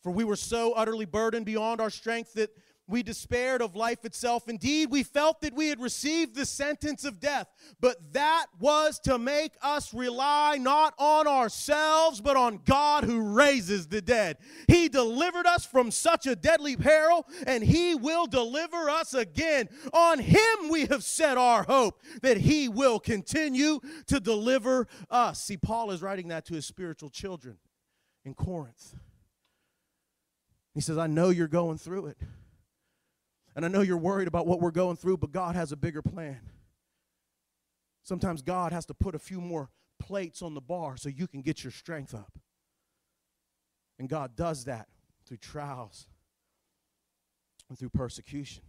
[0.00, 2.50] For we were so utterly burdened beyond our strength that
[2.86, 4.48] we despaired of life itself.
[4.48, 7.48] Indeed, we felt that we had received the sentence of death,
[7.80, 13.88] but that was to make us rely not on ourselves, but on God who raises
[13.88, 14.36] the dead.
[14.68, 19.68] He delivered us from such a deadly peril, and He will deliver us again.
[19.92, 25.42] On Him we have set our hope that He will continue to deliver us.
[25.42, 27.58] See, Paul is writing that to his spiritual children
[28.24, 28.94] in Corinth.
[30.74, 32.18] He says, I know you're going through it.
[33.56, 36.02] And I know you're worried about what we're going through, but God has a bigger
[36.02, 36.40] plan.
[38.02, 41.40] Sometimes God has to put a few more plates on the bar so you can
[41.40, 42.38] get your strength up.
[43.98, 44.88] And God does that
[45.26, 46.06] through trials
[47.68, 48.62] and through persecution.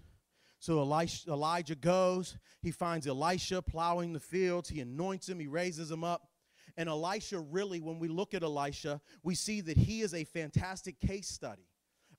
[0.59, 6.03] So Elijah goes, he finds Elisha plowing the fields, he anoints him, he raises him
[6.03, 6.29] up.
[6.77, 10.99] And Elisha, really, when we look at Elisha, we see that he is a fantastic
[10.99, 11.67] case study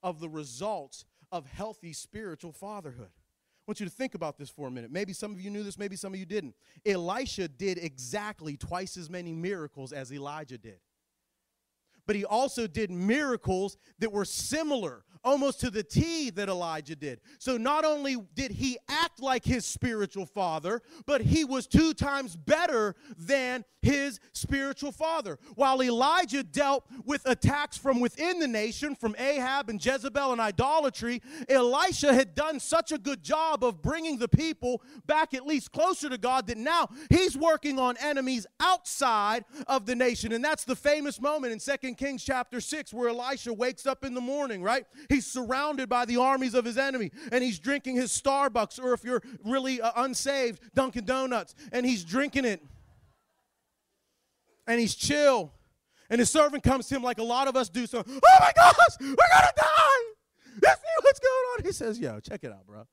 [0.02, 3.10] of the results of healthy spiritual fatherhood.
[3.10, 4.92] I want you to think about this for a minute.
[4.92, 6.54] Maybe some of you knew this, maybe some of you didn't.
[6.84, 10.78] Elisha did exactly twice as many miracles as Elijah did.
[12.06, 17.20] But he also did miracles that were similar almost to the T that Elijah did.
[17.38, 22.36] So not only did he act like his spiritual father, but he was two times
[22.36, 25.38] better than his spiritual father.
[25.54, 31.22] While Elijah dealt with attacks from within the nation, from Ahab and Jezebel and idolatry,
[31.48, 36.08] Elisha had done such a good job of bringing the people back at least closer
[36.08, 40.32] to God that now he's working on enemies outside of the nation.
[40.32, 44.14] And that's the famous moment in Second Kings chapter 6 where Elisha wakes up in
[44.14, 44.84] the morning, right?
[45.16, 49.02] He's surrounded by the armies of his enemy and he's drinking his Starbucks, or if
[49.02, 52.62] you're really uh, unsaved, Dunkin' Donuts, and he's drinking it.
[54.66, 55.54] And he's chill.
[56.10, 57.86] And his servant comes to him like a lot of us do.
[57.86, 60.12] So, oh my gosh, we're gonna die.
[60.62, 61.64] Let's see what's going on.
[61.64, 62.86] He says, Yo, check it out, bro.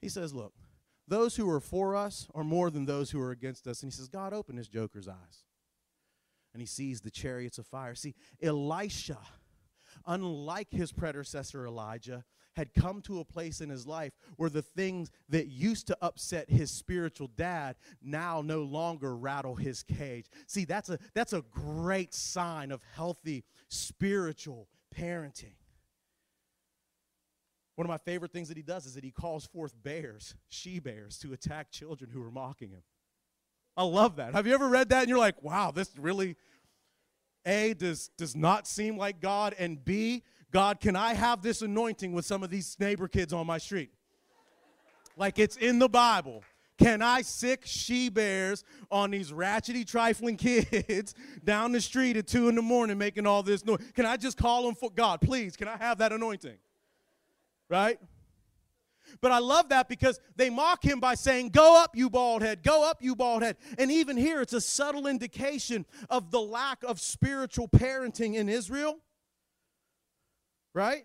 [0.00, 0.54] He says, Look,
[1.06, 3.84] those who are for us are more than those who are against us.
[3.84, 5.44] And he says, God, open his joker's eyes.
[6.52, 7.94] And he sees the chariots of fire.
[7.94, 9.18] See, Elisha
[10.06, 12.24] unlike his predecessor Elijah,
[12.56, 16.48] had come to a place in his life where the things that used to upset
[16.48, 20.26] his spiritual dad now no longer rattle his cage.
[20.46, 25.56] See, that's a that's a great sign of healthy spiritual parenting.
[27.76, 30.78] One of my favorite things that he does is that he calls forth bears, she
[30.78, 32.82] bears, to attack children who are mocking him.
[33.76, 34.34] I love that.
[34.34, 36.36] Have you ever read that and you're like, wow, this really
[37.46, 42.12] a, does, does not seem like God, and B, God, can I have this anointing
[42.12, 43.90] with some of these neighbor kids on my street?
[45.16, 46.42] Like it's in the Bible.
[46.78, 51.14] Can I sick she bears on these ratchety, trifling kids
[51.44, 53.80] down the street at two in the morning making all this noise?
[53.94, 55.20] Can I just call them for God?
[55.20, 56.56] Please, can I have that anointing?
[57.68, 57.98] Right?
[59.20, 62.62] But I love that because they mock him by saying, Go up, you bald head,
[62.62, 63.56] go up, you bald head.
[63.78, 68.98] And even here, it's a subtle indication of the lack of spiritual parenting in Israel.
[70.74, 71.04] Right?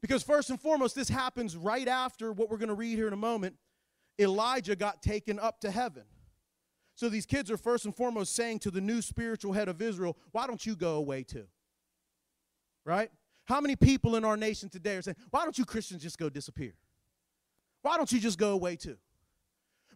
[0.00, 3.14] Because, first and foremost, this happens right after what we're going to read here in
[3.14, 3.56] a moment.
[4.18, 6.04] Elijah got taken up to heaven.
[6.94, 10.16] So these kids are first and foremost saying to the new spiritual head of Israel,
[10.32, 11.46] Why don't you go away too?
[12.84, 13.10] Right?
[13.46, 16.28] How many people in our nation today are saying, why don't you Christians just go
[16.28, 16.74] disappear?
[17.82, 18.96] Why don't you just go away too?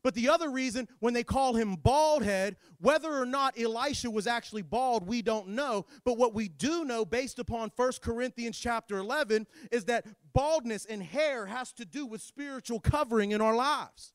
[0.03, 4.27] But the other reason, when they call him bald head, whether or not Elisha was
[4.27, 5.87] actually bald, we don't know.
[6.05, 11.03] But what we do know, based upon 1 Corinthians chapter 11, is that baldness and
[11.03, 14.13] hair has to do with spiritual covering in our lives.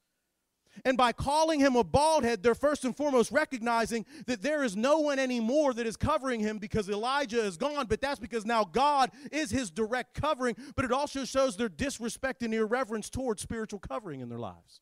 [0.86, 4.76] And by calling him a bald head, they're first and foremost recognizing that there is
[4.76, 8.64] no one anymore that is covering him because Elijah is gone, but that's because now
[8.64, 10.56] God is his direct covering.
[10.76, 14.82] But it also shows their disrespect and irreverence towards spiritual covering in their lives.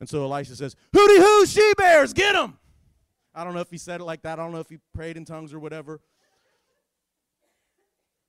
[0.00, 2.58] And so Elisha says, Hooty hoo, she bears, get them.
[3.34, 4.38] I don't know if he said it like that.
[4.38, 6.00] I don't know if he prayed in tongues or whatever.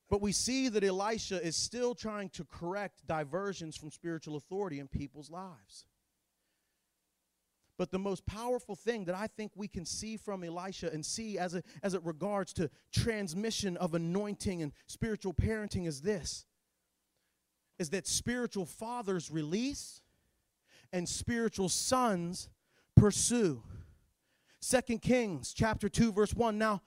[0.09, 4.87] But we see that Elisha is still trying to correct diversions from spiritual authority in
[4.87, 5.85] people's lives.
[7.77, 11.37] But the most powerful thing that I think we can see from Elisha and see
[11.37, 16.45] as it, as it regards to transmission of anointing and spiritual parenting is this
[17.79, 20.01] is that spiritual fathers release
[20.91, 22.49] and spiritual sons
[22.97, 23.63] pursue.
[24.59, 26.81] Second Kings chapter 2 verse 1 Now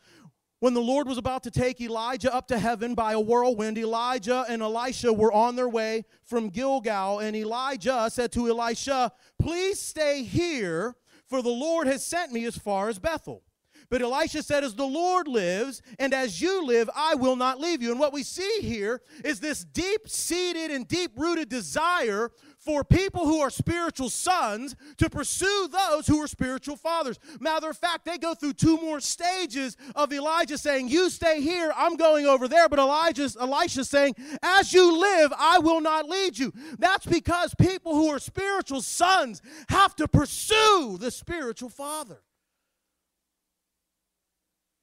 [0.63, 4.45] when the Lord was about to take Elijah up to heaven by a whirlwind, Elijah
[4.49, 9.11] and Elisha were on their way from Gilgal, and Elijah said to Elisha,
[9.41, 10.95] Please stay here,
[11.27, 13.43] for the Lord has sent me as far as Bethel.
[13.91, 17.83] But Elisha said, As the Lord lives, and as you live, I will not leave
[17.83, 17.91] you.
[17.91, 22.31] And what we see here is this deep seated and deep rooted desire
[22.65, 27.19] for people who are spiritual sons to pursue those who are spiritual fathers.
[27.41, 31.73] Matter of fact, they go through two more stages of Elijah saying, You stay here,
[31.77, 32.69] I'm going over there.
[32.69, 36.53] But Elijah's, Elisha saying, As you live, I will not lead you.
[36.79, 42.23] That's because people who are spiritual sons have to pursue the spiritual father.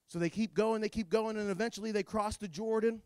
[0.09, 3.01] So they keep going, they keep going, and eventually they cross the Jordan.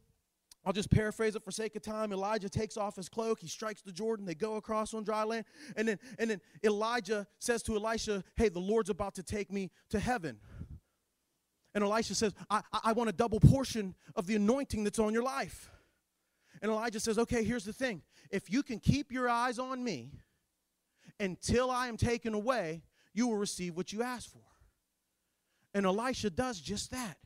[0.65, 2.13] I'll just paraphrase it for sake of time.
[2.13, 5.45] Elijah takes off his cloak, he strikes the Jordan, they go across on dry land,
[5.75, 9.71] and then and then Elijah says to Elisha, Hey, the Lord's about to take me
[9.89, 10.39] to heaven.
[11.75, 15.23] And Elisha says, I, I want a double portion of the anointing that's on your
[15.23, 15.71] life.
[16.61, 18.01] And Elijah says, Okay, here's the thing.
[18.29, 20.11] If you can keep your eyes on me
[21.19, 22.83] until I am taken away,
[23.13, 24.39] you will receive what you ask for.
[25.73, 27.17] And Elisha does just that.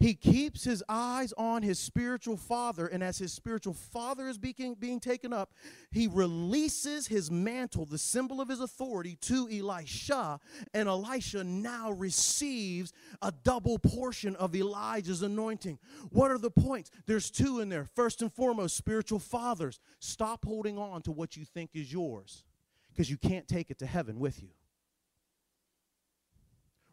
[0.00, 4.76] He keeps his eyes on his spiritual father, and as his spiritual father is being,
[4.78, 5.52] being taken up,
[5.90, 10.38] he releases his mantle, the symbol of his authority, to Elisha,
[10.72, 12.92] and Elisha now receives
[13.22, 15.80] a double portion of Elijah's anointing.
[16.10, 16.92] What are the points?
[17.06, 17.84] There's two in there.
[17.96, 22.44] First and foremost, spiritual fathers, stop holding on to what you think is yours
[22.92, 24.50] because you can't take it to heaven with you.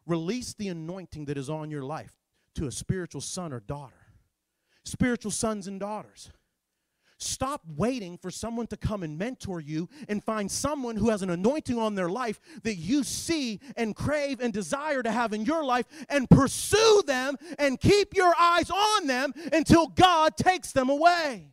[0.06, 2.16] Release the anointing that is on your life
[2.56, 3.94] to a spiritual son or daughter.
[4.84, 6.30] Spiritual sons and daughters.
[7.18, 11.30] Stop waiting for someone to come and mentor you and find someone who has an
[11.30, 15.64] anointing on their life that you see and crave and desire to have in your
[15.64, 21.52] life and pursue them and keep your eyes on them until God takes them away.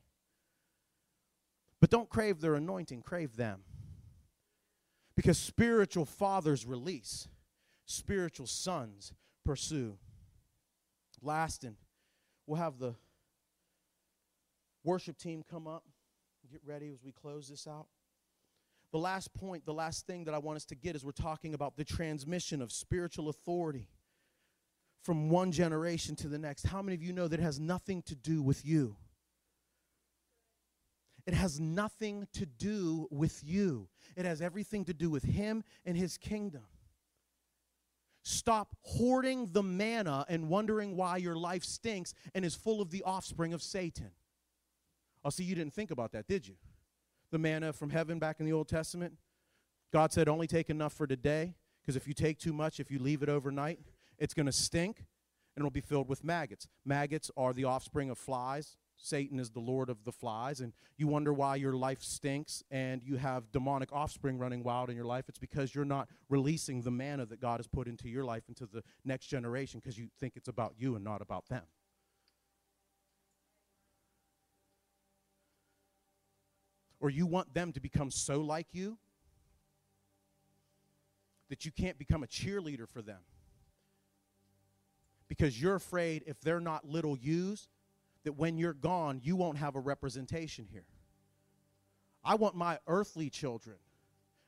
[1.79, 3.61] But don't crave their anointing, crave them.
[5.15, 7.29] Because spiritual fathers release,
[7.85, 9.13] spiritual sons
[9.45, 9.97] pursue.
[11.23, 11.75] Last, and
[12.45, 12.95] we'll have the
[14.83, 15.83] worship team come up
[16.53, 17.87] get ready as we close this out.
[18.91, 21.55] The last point, the last thing that I want us to get is we're talking
[21.55, 23.89] about the transmission of spiritual authority
[25.01, 26.67] from one generation to the next.
[26.67, 28.95] How many of you know that it has nothing to do with you?
[31.25, 33.87] It has nothing to do with you.
[34.15, 36.63] It has everything to do with Him and His kingdom.
[38.23, 43.03] Stop hoarding the manna and wondering why your life stinks and is full of the
[43.03, 44.11] offspring of Satan.
[45.25, 46.55] Oh, see, you didn't think about that, did you?
[47.31, 49.13] The manna from heaven back in the Old Testament.
[49.91, 52.97] God said, only take enough for today, because if you take too much, if you
[52.97, 53.79] leave it overnight,
[54.17, 55.05] it's going to stink
[55.55, 56.67] and it'll be filled with maggots.
[56.85, 61.07] Maggots are the offspring of flies, Satan is the Lord of the flies, and you
[61.07, 65.25] wonder why your life stinks and you have demonic offspring running wild in your life,
[65.27, 68.65] it's because you're not releasing the manna that God has put into your life into
[68.65, 71.63] the next generation because you think it's about you and not about them.
[77.01, 78.97] Or you want them to become so like you
[81.49, 83.19] that you can't become a cheerleader for them
[85.27, 87.67] because you're afraid if they're not little yous
[88.23, 90.85] that when you're gone, you won't have a representation here.
[92.23, 93.75] I want my earthly children,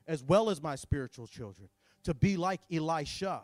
[0.06, 1.68] as well as my spiritual children,
[2.04, 3.42] to be like Elisha,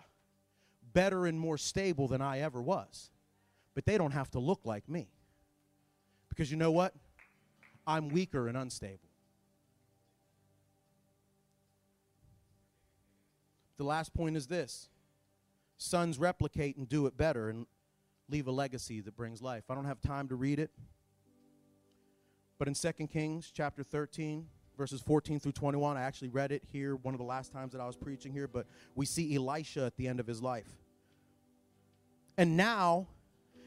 [0.93, 3.11] better and more stable than I ever was.
[3.75, 5.09] But they don't have to look like me.
[6.29, 6.95] Because you know what?
[7.87, 9.09] I'm weaker and unstable.
[13.77, 14.89] The last point is this
[15.77, 17.49] sons replicate and do it better.
[17.49, 17.67] And
[18.33, 19.65] leave a legacy that brings life.
[19.69, 20.71] I don't have time to read it.
[22.59, 24.47] But in 2 Kings chapter 13,
[24.79, 27.81] verses 14 through 21, I actually read it here one of the last times that
[27.83, 30.71] I was preaching here, but we see Elisha at the end of his life.
[32.39, 33.07] And now,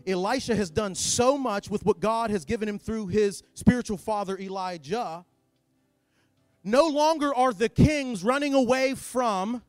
[0.07, 4.35] Elisha has done so much with what God has given him through his spiritual father
[4.35, 5.25] Elijah.
[6.63, 9.61] No longer are the kings running away from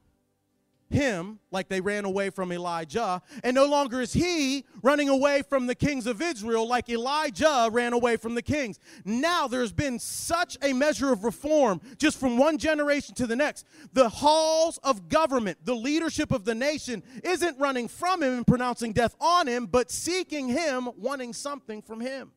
[0.88, 5.66] him like they ran away from Elijah, and no longer is he running away from
[5.66, 8.78] the kings of Israel like Elijah ran away from the kings.
[9.04, 13.66] Now there's been such a measure of reform just from one generation to the next.
[13.92, 18.92] The halls of government, the leadership of the nation, isn't running from him and pronouncing
[18.92, 22.32] death on him, but seeking him, wanting something from him.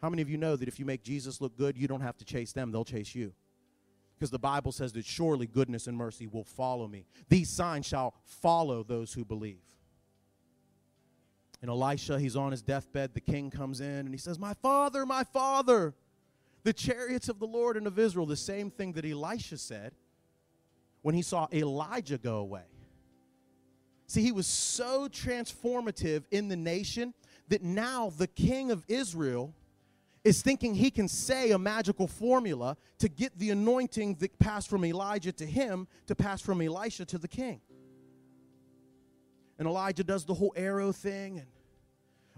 [0.00, 2.16] How many of you know that if you make Jesus look good, you don't have
[2.18, 3.32] to chase them, they'll chase you?
[4.22, 7.06] Because the Bible says that surely goodness and mercy will follow me.
[7.28, 9.58] These signs shall follow those who believe.
[11.60, 13.14] And Elisha, he's on his deathbed.
[13.14, 15.92] The king comes in and he says, My father, my father,
[16.62, 18.24] the chariots of the Lord and of Israel.
[18.24, 19.92] The same thing that Elisha said
[21.00, 22.62] when he saw Elijah go away.
[24.06, 27.12] See, he was so transformative in the nation
[27.48, 29.52] that now the king of Israel
[30.24, 34.84] is thinking he can say a magical formula to get the anointing that passed from
[34.84, 37.60] Elijah to him to pass from Elisha to the king.
[39.58, 41.46] And Elijah does the whole arrow thing and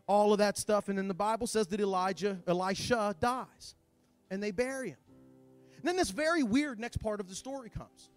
[0.07, 0.89] all of that stuff.
[0.89, 3.75] And then the Bible says that Elijah, Elisha dies
[4.31, 4.99] and they bury him.
[5.77, 8.11] And then this very weird next part of the story comes.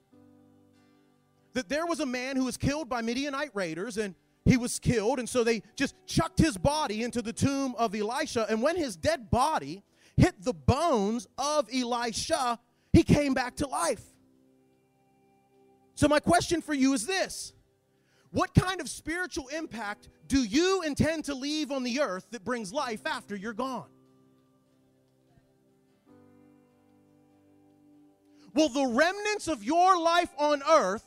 [1.53, 4.15] That there was a man who was killed by Midianite raiders and
[4.47, 5.19] he was killed.
[5.19, 8.45] And so they just chucked his body into the tomb of Elisha.
[8.49, 9.83] And when his dead body
[10.15, 12.57] hit the bones of Elisha,
[12.93, 14.03] he came back to life.
[15.95, 17.53] So, my question for you is this
[18.31, 22.71] What kind of spiritual impact do you intend to leave on the earth that brings
[22.71, 23.89] life after you're gone?
[28.53, 31.03] Will the remnants of your life on earth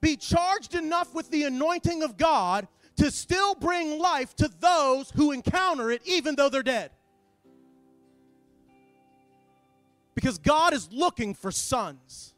[0.00, 2.66] be charged enough with the anointing of God
[2.98, 6.90] to still bring life to those who encounter it, even though they're dead.
[10.14, 12.34] Because God is looking for sons.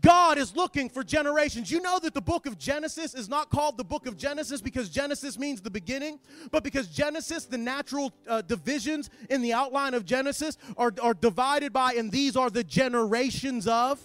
[0.00, 1.70] God is looking for generations.
[1.70, 4.90] You know that the book of Genesis is not called the book of Genesis because
[4.90, 6.18] Genesis means the beginning,
[6.50, 11.72] but because Genesis, the natural uh, divisions in the outline of Genesis, are, are divided
[11.72, 13.98] by, and these are the generations of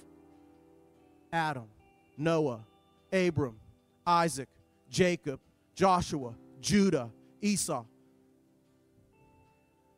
[1.34, 1.68] Adam,
[2.18, 2.62] Noah,
[3.12, 3.56] Abram,
[4.06, 4.48] Isaac,
[4.90, 5.40] Jacob,
[5.80, 7.10] Joshua, Judah,
[7.42, 7.86] Esau.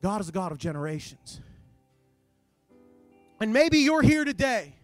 [0.04, 1.42] God is a God of generations.
[3.40, 4.76] And maybe you're here today.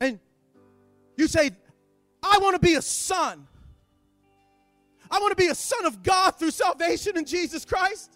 [0.00, 0.18] And
[1.16, 1.52] you say,
[2.20, 3.46] I want to be a son.
[5.08, 8.10] I want to be a son of God through salvation in Jesus Christ.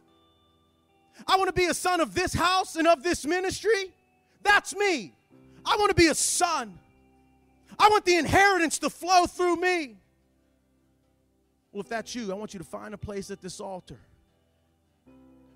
[1.25, 3.93] I want to be a son of this house and of this ministry.
[4.43, 5.15] That's me.
[5.65, 6.81] I want to be a son.
[7.79, 9.97] I want the inheritance to flow through me.
[11.72, 14.01] Well, if that's you, I want you to find a place at this altar.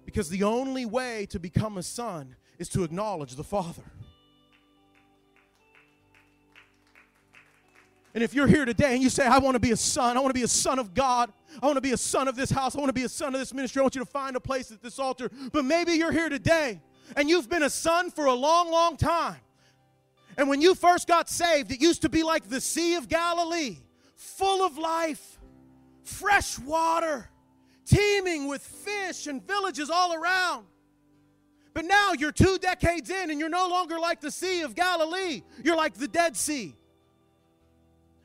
[0.04, 3.82] Because the only way to become a son is to acknowledge the Father.
[8.14, 10.20] And if you're here today and you say, I want to be a son, I
[10.20, 12.50] want to be a son of God, I want to be a son of this
[12.50, 14.36] house, I want to be a son of this ministry, I want you to find
[14.36, 15.30] a place at this altar.
[15.50, 16.80] But maybe you're here today
[17.16, 19.40] and you've been a son for a long, long time.
[20.36, 23.78] And when you first got saved, it used to be like the Sea of Galilee,
[24.16, 25.38] full of life,
[26.04, 27.28] fresh water,
[27.86, 30.66] teeming with fish and villages all around.
[31.74, 35.42] But now you're two decades in and you're no longer like the Sea of Galilee.
[35.64, 36.74] You're like the Dead Sea.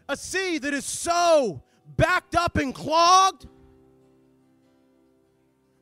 [0.09, 1.61] A sea that is so
[1.95, 3.47] backed up and clogged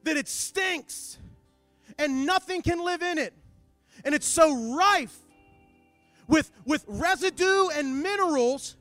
[0.03, 1.17] that it stinks
[1.97, 3.33] and nothing can live in it.
[4.03, 5.17] And it's so rife
[6.27, 8.75] with, with residue and minerals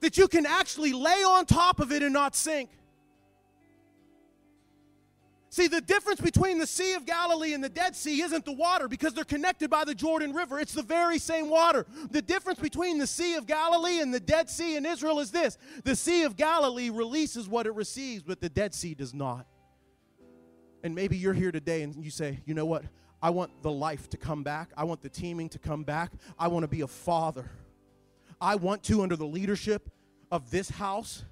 [0.00, 2.70] that you can actually lay on top of it and not sink.
[5.52, 8.88] See, the difference between the Sea of Galilee and the Dead Sea isn't the water
[8.88, 10.58] because they're connected by the Jordan River.
[10.58, 11.84] It's the very same water.
[12.10, 15.58] The difference between the Sea of Galilee and the Dead Sea in Israel is this
[15.84, 19.46] the Sea of Galilee releases what it receives, but the Dead Sea does not.
[20.82, 22.84] And maybe you're here today and you say, you know what?
[23.22, 24.70] I want the life to come back.
[24.76, 26.10] I want the teeming to come back.
[26.38, 27.48] I want to be a father.
[28.40, 29.88] I want to, under the leadership
[30.32, 31.24] of this house,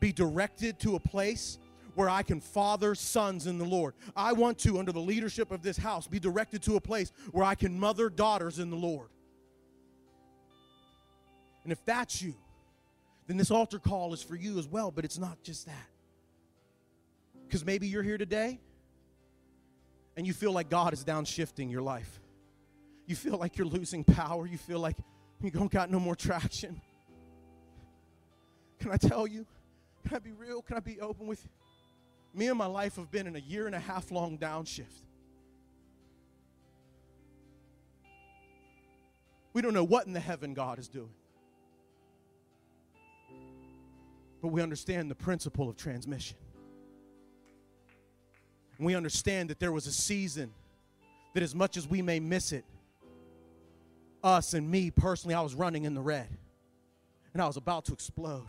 [0.00, 1.58] be directed to a place
[1.94, 3.94] where I can father sons in the Lord.
[4.16, 7.44] I want to, under the leadership of this house, be directed to a place where
[7.44, 9.08] I can mother daughters in the Lord.
[11.64, 12.34] And if that's you,
[13.26, 15.88] then this altar call is for you as well, but it's not just that.
[17.46, 18.60] Because maybe you're here today
[20.20, 22.20] and you feel like God is downshifting your life.
[23.06, 24.46] You feel like you're losing power.
[24.46, 24.98] You feel like
[25.40, 26.78] you don't got no more traction.
[28.80, 29.46] Can I tell you?
[30.06, 30.60] Can I be real?
[30.60, 31.50] Can I be open with you?
[32.38, 35.06] Me and my life have been in a year and a half long downshift.
[39.54, 41.14] We don't know what in the heaven God is doing.
[44.42, 46.36] But we understand the principle of transmission.
[48.80, 50.52] We understand that there was a season
[51.34, 52.64] that, as much as we may miss it,
[54.22, 56.28] us and me personally, I was running in the red
[57.32, 58.48] and I was about to explode.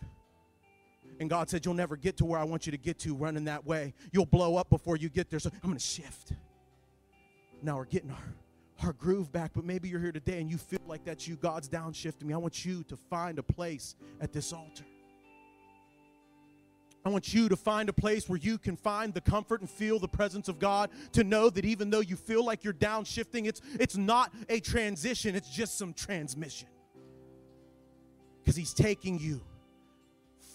[1.19, 3.45] And God said, You'll never get to where I want you to get to running
[3.45, 3.93] that way.
[4.11, 5.39] You'll blow up before you get there.
[5.39, 6.33] So I'm going to shift.
[7.61, 8.35] Now we're getting our,
[8.83, 11.35] our groove back, but maybe you're here today and you feel like that's you.
[11.35, 12.33] God's downshifting me.
[12.33, 14.83] I want you to find a place at this altar.
[17.03, 19.97] I want you to find a place where you can find the comfort and feel
[19.97, 23.61] the presence of God, to know that even though you feel like you're downshifting, it's,
[23.79, 26.67] it's not a transition, it's just some transmission.
[28.43, 29.41] Because He's taking you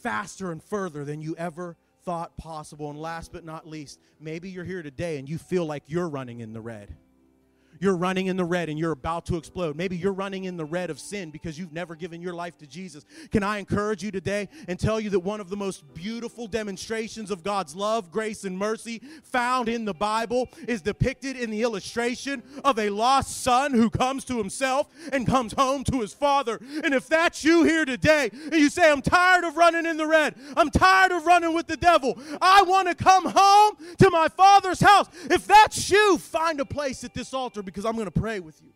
[0.02, 2.90] faster and further than you ever thought possible.
[2.90, 6.40] And last but not least, maybe you're here today and you feel like you're running
[6.40, 6.94] in the red.
[7.80, 9.76] You're running in the red and you're about to explode.
[9.76, 12.66] Maybe you're running in the red of sin because you've never given your life to
[12.66, 13.04] Jesus.
[13.30, 17.30] Can I encourage you today and tell you that one of the most beautiful demonstrations
[17.30, 22.42] of God's love, grace, and mercy found in the Bible is depicted in the illustration
[22.64, 26.60] of a lost son who comes to himself and comes home to his father.
[26.84, 30.06] And if that's you here today and you say, I'm tired of running in the
[30.06, 34.28] red, I'm tired of running with the devil, I want to come home to my
[34.28, 35.08] father's house.
[35.30, 38.62] If that's you, find a place at this altar because I'm going to pray with
[38.62, 38.70] you.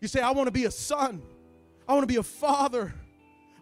[0.00, 1.22] You say, I want to be a son,
[1.88, 2.92] I want to be a father.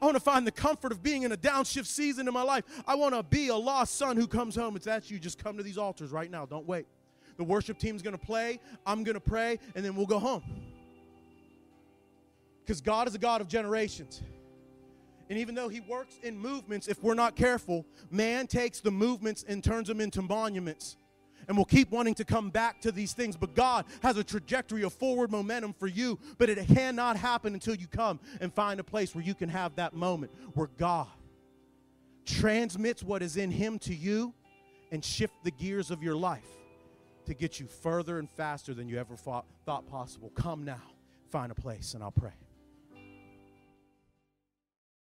[0.01, 2.65] I want to find the comfort of being in a downshift season in my life.
[2.87, 4.77] I want to be a lost son who comes home.
[4.77, 6.45] If that's you, just come to these altars right now.
[6.45, 6.87] Don't wait.
[7.39, 8.61] The worship team's going to play.
[8.85, 10.43] I'm going to pray, and then we'll go home.
[12.63, 14.21] Because God is a God of generations.
[15.31, 19.47] And even though He works in movements, if we're not careful, man takes the movements
[19.49, 20.99] and turns them into monuments
[21.49, 23.37] and we'll keep wanting to come back to these things.
[23.37, 27.75] But God has a trajectory of forward momentum for you, but it cannot happen until
[27.75, 31.09] you come and find a place where you can have that moment where God
[32.25, 34.35] transmits what is in Him to you
[34.91, 36.49] and shift the gears of your life
[37.27, 40.31] to get you further and faster than you ever thought, possible.
[40.35, 40.83] Come now,
[41.31, 42.33] find a place, and I'll pray.